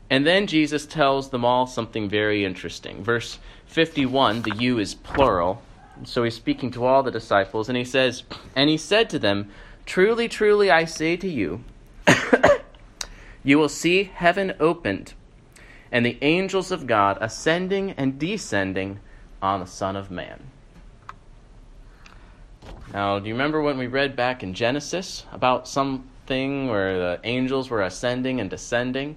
And 0.08 0.26
then 0.26 0.46
Jesus 0.46 0.86
tells 0.86 1.30
them 1.30 1.44
all 1.44 1.66
something 1.66 2.08
very 2.08 2.44
interesting. 2.44 3.02
Verse 3.02 3.38
51, 3.66 4.42
the 4.42 4.54
you 4.56 4.78
is 4.78 4.94
plural. 4.94 5.62
So 6.04 6.22
he's 6.22 6.34
speaking 6.34 6.70
to 6.72 6.84
all 6.84 7.02
the 7.02 7.10
disciples, 7.10 7.68
and 7.68 7.76
he 7.76 7.84
says, 7.84 8.22
And 8.54 8.70
he 8.70 8.76
said 8.76 9.10
to 9.10 9.18
them, 9.18 9.50
Truly, 9.86 10.28
truly, 10.28 10.70
I 10.70 10.84
say 10.84 11.16
to 11.16 11.28
you, 11.28 11.64
you 13.44 13.58
will 13.58 13.68
see 13.68 14.04
heaven 14.04 14.54
opened, 14.60 15.14
and 15.90 16.04
the 16.04 16.18
angels 16.22 16.70
of 16.70 16.86
God 16.86 17.18
ascending 17.20 17.92
and 17.92 18.18
descending 18.18 19.00
on 19.40 19.60
the 19.60 19.66
Son 19.66 19.96
of 19.96 20.10
Man. 20.10 20.50
Now, 22.92 23.18
do 23.18 23.28
you 23.28 23.34
remember 23.34 23.62
when 23.62 23.78
we 23.78 23.86
read 23.86 24.16
back 24.16 24.42
in 24.42 24.54
Genesis 24.54 25.24
about 25.32 25.66
something 25.66 26.68
where 26.68 26.98
the 26.98 27.20
angels 27.24 27.70
were 27.70 27.82
ascending 27.82 28.40
and 28.40 28.50
descending? 28.50 29.16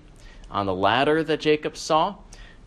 On 0.52 0.66
the 0.66 0.74
ladder 0.74 1.24
that 1.24 1.40
Jacob 1.40 1.78
saw? 1.78 2.16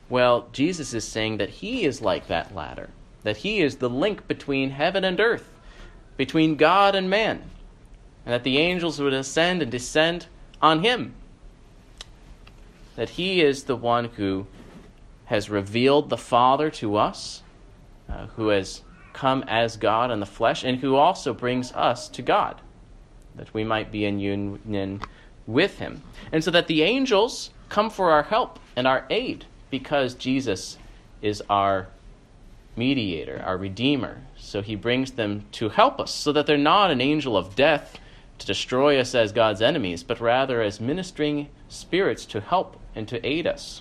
Well, 0.08 0.48
Jesus 0.52 0.92
is 0.92 1.04
saying 1.04 1.38
that 1.38 1.48
he 1.48 1.84
is 1.84 2.02
like 2.02 2.26
that 2.28 2.54
ladder, 2.54 2.90
that 3.22 3.38
he 3.38 3.60
is 3.60 3.76
the 3.76 3.88
link 3.88 4.28
between 4.28 4.70
heaven 4.70 5.04
and 5.04 5.18
earth, 5.18 5.48
between 6.16 6.56
God 6.56 6.94
and 6.94 7.08
man, 7.08 7.42
and 8.24 8.34
that 8.34 8.44
the 8.44 8.58
angels 8.58 9.00
would 9.00 9.14
ascend 9.14 9.62
and 9.62 9.70
descend 9.70 10.26
on 10.60 10.84
him. 10.84 11.14
That 12.96 13.10
he 13.10 13.40
is 13.40 13.64
the 13.64 13.76
one 13.76 14.06
who 14.16 14.46
has 15.24 15.48
revealed 15.48 16.10
the 16.10 16.18
Father 16.18 16.68
to 16.70 16.96
us, 16.96 17.42
uh, 18.08 18.26
who 18.36 18.48
has 18.48 18.82
come 19.14 19.42
as 19.46 19.76
God 19.76 20.10
in 20.10 20.20
the 20.20 20.26
flesh, 20.26 20.62
and 20.62 20.78
who 20.78 20.96
also 20.96 21.32
brings 21.32 21.72
us 21.72 22.08
to 22.10 22.22
God, 22.22 22.60
that 23.34 23.54
we 23.54 23.64
might 23.64 23.90
be 23.90 24.04
in 24.04 24.20
union 24.20 25.00
with 25.46 25.78
him. 25.78 26.02
And 26.30 26.44
so 26.44 26.50
that 26.50 26.66
the 26.66 26.82
angels 26.82 27.50
come 27.72 27.88
for 27.88 28.10
our 28.10 28.24
help 28.24 28.58
and 28.76 28.86
our 28.86 29.06
aid 29.08 29.46
because 29.70 30.14
Jesus 30.14 30.76
is 31.22 31.42
our 31.48 31.88
mediator, 32.76 33.42
our 33.46 33.56
redeemer. 33.56 34.20
So 34.36 34.60
he 34.60 34.76
brings 34.76 35.12
them 35.12 35.46
to 35.52 35.70
help 35.70 35.98
us 35.98 36.12
so 36.12 36.32
that 36.32 36.46
they're 36.46 36.58
not 36.58 36.90
an 36.90 37.00
angel 37.00 37.34
of 37.34 37.56
death 37.56 37.98
to 38.38 38.46
destroy 38.46 39.00
us 39.00 39.14
as 39.14 39.32
God's 39.32 39.62
enemies, 39.62 40.02
but 40.02 40.20
rather 40.20 40.60
as 40.60 40.82
ministering 40.82 41.48
spirits 41.68 42.26
to 42.26 42.42
help 42.42 42.78
and 42.94 43.08
to 43.08 43.26
aid 43.26 43.46
us. 43.46 43.80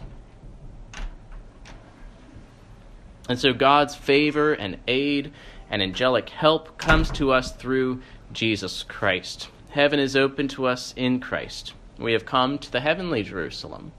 And 3.27 3.37
so 3.37 3.51
God's 3.51 3.93
favor 3.93 4.53
and 4.53 4.77
aid 4.87 5.33
and 5.69 5.81
angelic 5.81 6.29
help 6.29 6.77
comes 6.77 7.11
to 7.11 7.33
us 7.33 7.51
through 7.51 8.01
Jesus 8.31 8.83
Christ. 8.83 9.49
Heaven 9.71 9.99
is 9.99 10.15
open 10.15 10.47
to 10.49 10.65
us 10.65 10.93
in 10.95 11.19
Christ. 11.19 11.73
We 12.01 12.13
have 12.13 12.25
come 12.25 12.57
to 12.57 12.71
the 12.71 12.81
heavenly 12.81 13.23
Jerusalem, 13.23 13.91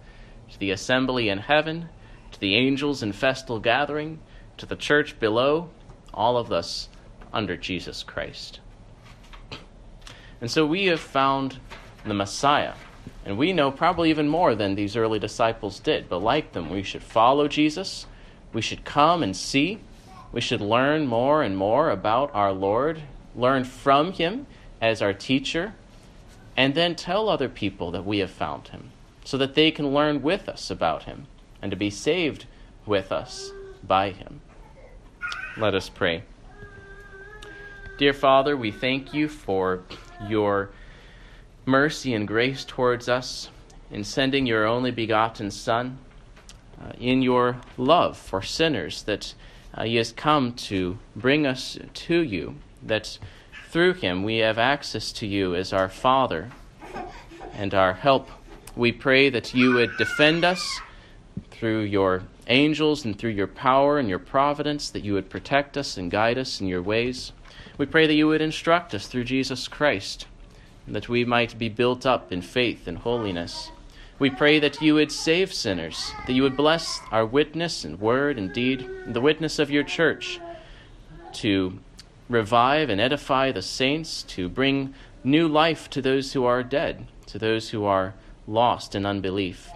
to 0.51 0.59
the 0.59 0.71
assembly 0.71 1.29
in 1.29 1.39
heaven, 1.39 1.89
to 2.33 2.41
the 2.41 2.57
angels 2.57 3.03
in 3.03 3.13
festal 3.13 3.61
gathering, 3.61 4.19
to 4.57 4.67
the 4.67 4.77
church 4.77 5.19
below, 5.21 5.71
all 6.13 6.37
of 6.37 6.53
us 6.53 6.89
under 7.33 7.57
Jesus 7.57 8.03
Christ. 8.03 8.61
And 10.41 10.51
so 10.51 10.67
we 10.67 10.87
have 10.87 11.01
found 11.01 11.61
the 12.05 12.15
Messiah. 12.15 12.75
And 13.25 13.39
we 13.39 13.53
know 13.53 13.71
probably 13.71 14.11
even 14.11 14.29
more 14.29 14.55
than 14.55 14.75
these 14.75 14.97
early 14.97 15.21
disciples 15.21 15.79
did. 15.79 16.09
But 16.09 16.23
like 16.23 16.53
them, 16.53 16.71
we 16.71 16.83
should 16.83 17.03
follow 17.03 17.47
Jesus. 17.47 18.07
We 18.53 18.61
should 18.61 18.85
come 18.85 19.23
and 19.23 19.37
see. 19.37 19.79
We 20.33 20.41
should 20.41 20.61
learn 20.61 21.07
more 21.07 21.43
and 21.43 21.57
more 21.57 21.91
about 21.91 22.35
our 22.35 22.53
Lord, 22.53 23.03
learn 23.37 23.65
from 23.65 24.13
him 24.13 24.47
as 24.81 25.01
our 25.01 25.13
teacher, 25.13 25.75
and 26.57 26.75
then 26.75 26.95
tell 26.95 27.29
other 27.29 27.49
people 27.49 27.91
that 27.91 28.05
we 28.05 28.19
have 28.19 28.31
found 28.31 28.69
him 28.69 28.91
so 29.25 29.39
that 29.39 29.55
they 29.55 29.71
can 29.71 29.95
learn 29.95 30.23
with 30.23 30.49
us 30.49 30.71
about 30.71 31.05
him 31.05 31.27
and 31.61 31.71
to 31.71 31.77
be 31.77 31.91
saved 31.91 32.47
with 32.87 33.13
us 33.13 33.51
by 33.83 34.11
him. 34.11 34.41
Let 35.57 35.75
us 35.75 35.89
pray. 35.89 36.25
Dear 37.99 38.13
Father, 38.13 38.57
we 38.57 38.71
thank 38.71 39.15
you 39.15 39.29
for 39.29 39.83
your 40.27 40.71
mercy 41.67 42.15
and 42.15 42.27
grace 42.27 42.65
towards 42.65 43.09
us 43.09 43.51
in 43.91 44.03
sending 44.03 44.47
your 44.47 44.67
only 44.67 44.91
begotten 44.91 45.51
Son, 45.51 45.99
uh, 46.83 46.93
in 46.99 47.23
your 47.23 47.61
love 47.77 48.17
for 48.17 48.43
sinners, 48.43 49.03
that 49.03 49.35
uh, 49.75 49.85
he 49.85 49.97
has 49.97 50.11
come 50.11 50.53
to 50.55 50.99
bring 51.15 51.47
us 51.47 51.79
to 51.95 52.21
you, 52.21 52.57
that 52.83 53.19
through 53.73 53.95
him, 53.95 54.23
we 54.23 54.37
have 54.37 54.59
access 54.59 55.13
to 55.13 55.27
you 55.27 55.55
as 55.55 55.73
our 55.73 55.89
Father 55.89 56.51
and 57.55 57.73
our 57.73 57.95
help. 57.95 58.29
We 58.77 58.93
pray 58.93 59.31
that 59.31 59.55
you 59.55 59.73
would 59.73 59.97
defend 59.97 60.45
us 60.45 60.81
through 61.51 61.81
your 61.81 62.25
angels 62.49 63.07
and 63.07 63.19
through 63.19 63.31
your 63.31 63.47
power 63.47 63.99
and 63.99 64.11
your 64.11 64.19
providence, 64.19 64.91
that 64.91 65.05
you 65.05 65.15
would 65.15 65.31
protect 65.31 65.79
us 65.79 65.97
and 65.97 66.11
guide 66.11 66.37
us 66.37 66.61
in 66.61 66.67
your 66.67 66.83
ways. 66.83 67.33
We 67.79 67.87
pray 67.87 68.07
that 68.07 68.13
you 68.13 68.29
would 68.29 68.43
instruct 68.43 68.93
us 68.93 69.07
through 69.07 69.25
Jesus 69.25 69.69
Christ, 69.69 70.27
that 70.87 71.09
we 71.09 71.25
might 71.25 71.59
be 71.59 71.71
built 71.71 72.05
up 72.05 72.31
in 72.31 72.43
faith 72.43 72.87
and 72.87 72.99
holiness. 72.99 73.71
We 74.19 74.29
pray 74.29 74.59
that 74.59 74.83
you 74.83 74.97
would 74.97 75.11
save 75.11 75.51
sinners, 75.51 76.13
that 76.27 76.35
you 76.35 76.43
would 76.43 76.59
bless 76.59 77.01
our 77.11 77.25
witness 77.25 77.87
and 77.87 77.99
word 77.99 78.37
and 78.37 78.53
deed, 78.53 78.83
and 78.83 79.15
the 79.15 79.23
witness 79.23 79.59
of 79.59 79.71
your 79.71 79.83
church, 79.83 80.39
to 81.33 81.79
revive 82.29 82.91
and 82.91 83.01
edify 83.01 83.53
the 83.53 83.63
saints, 83.63 84.23
to 84.25 84.49
bring 84.49 84.95
new 85.25 85.49
life 85.49 85.89
to 85.91 86.03
those 86.03 86.33
who 86.33 86.45
are 86.45 86.63
dead, 86.63 87.07
to 87.27 87.39
those 87.39 87.71
who 87.71 87.85
are 87.85 88.15
lost 88.47 88.95
in 88.95 89.07
unbelief. 89.07 89.71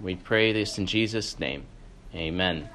We 0.00 0.16
pray 0.16 0.52
this 0.52 0.78
in 0.78 0.86
Jesus' 0.86 1.38
name. 1.38 1.64
Amen. 2.14 2.68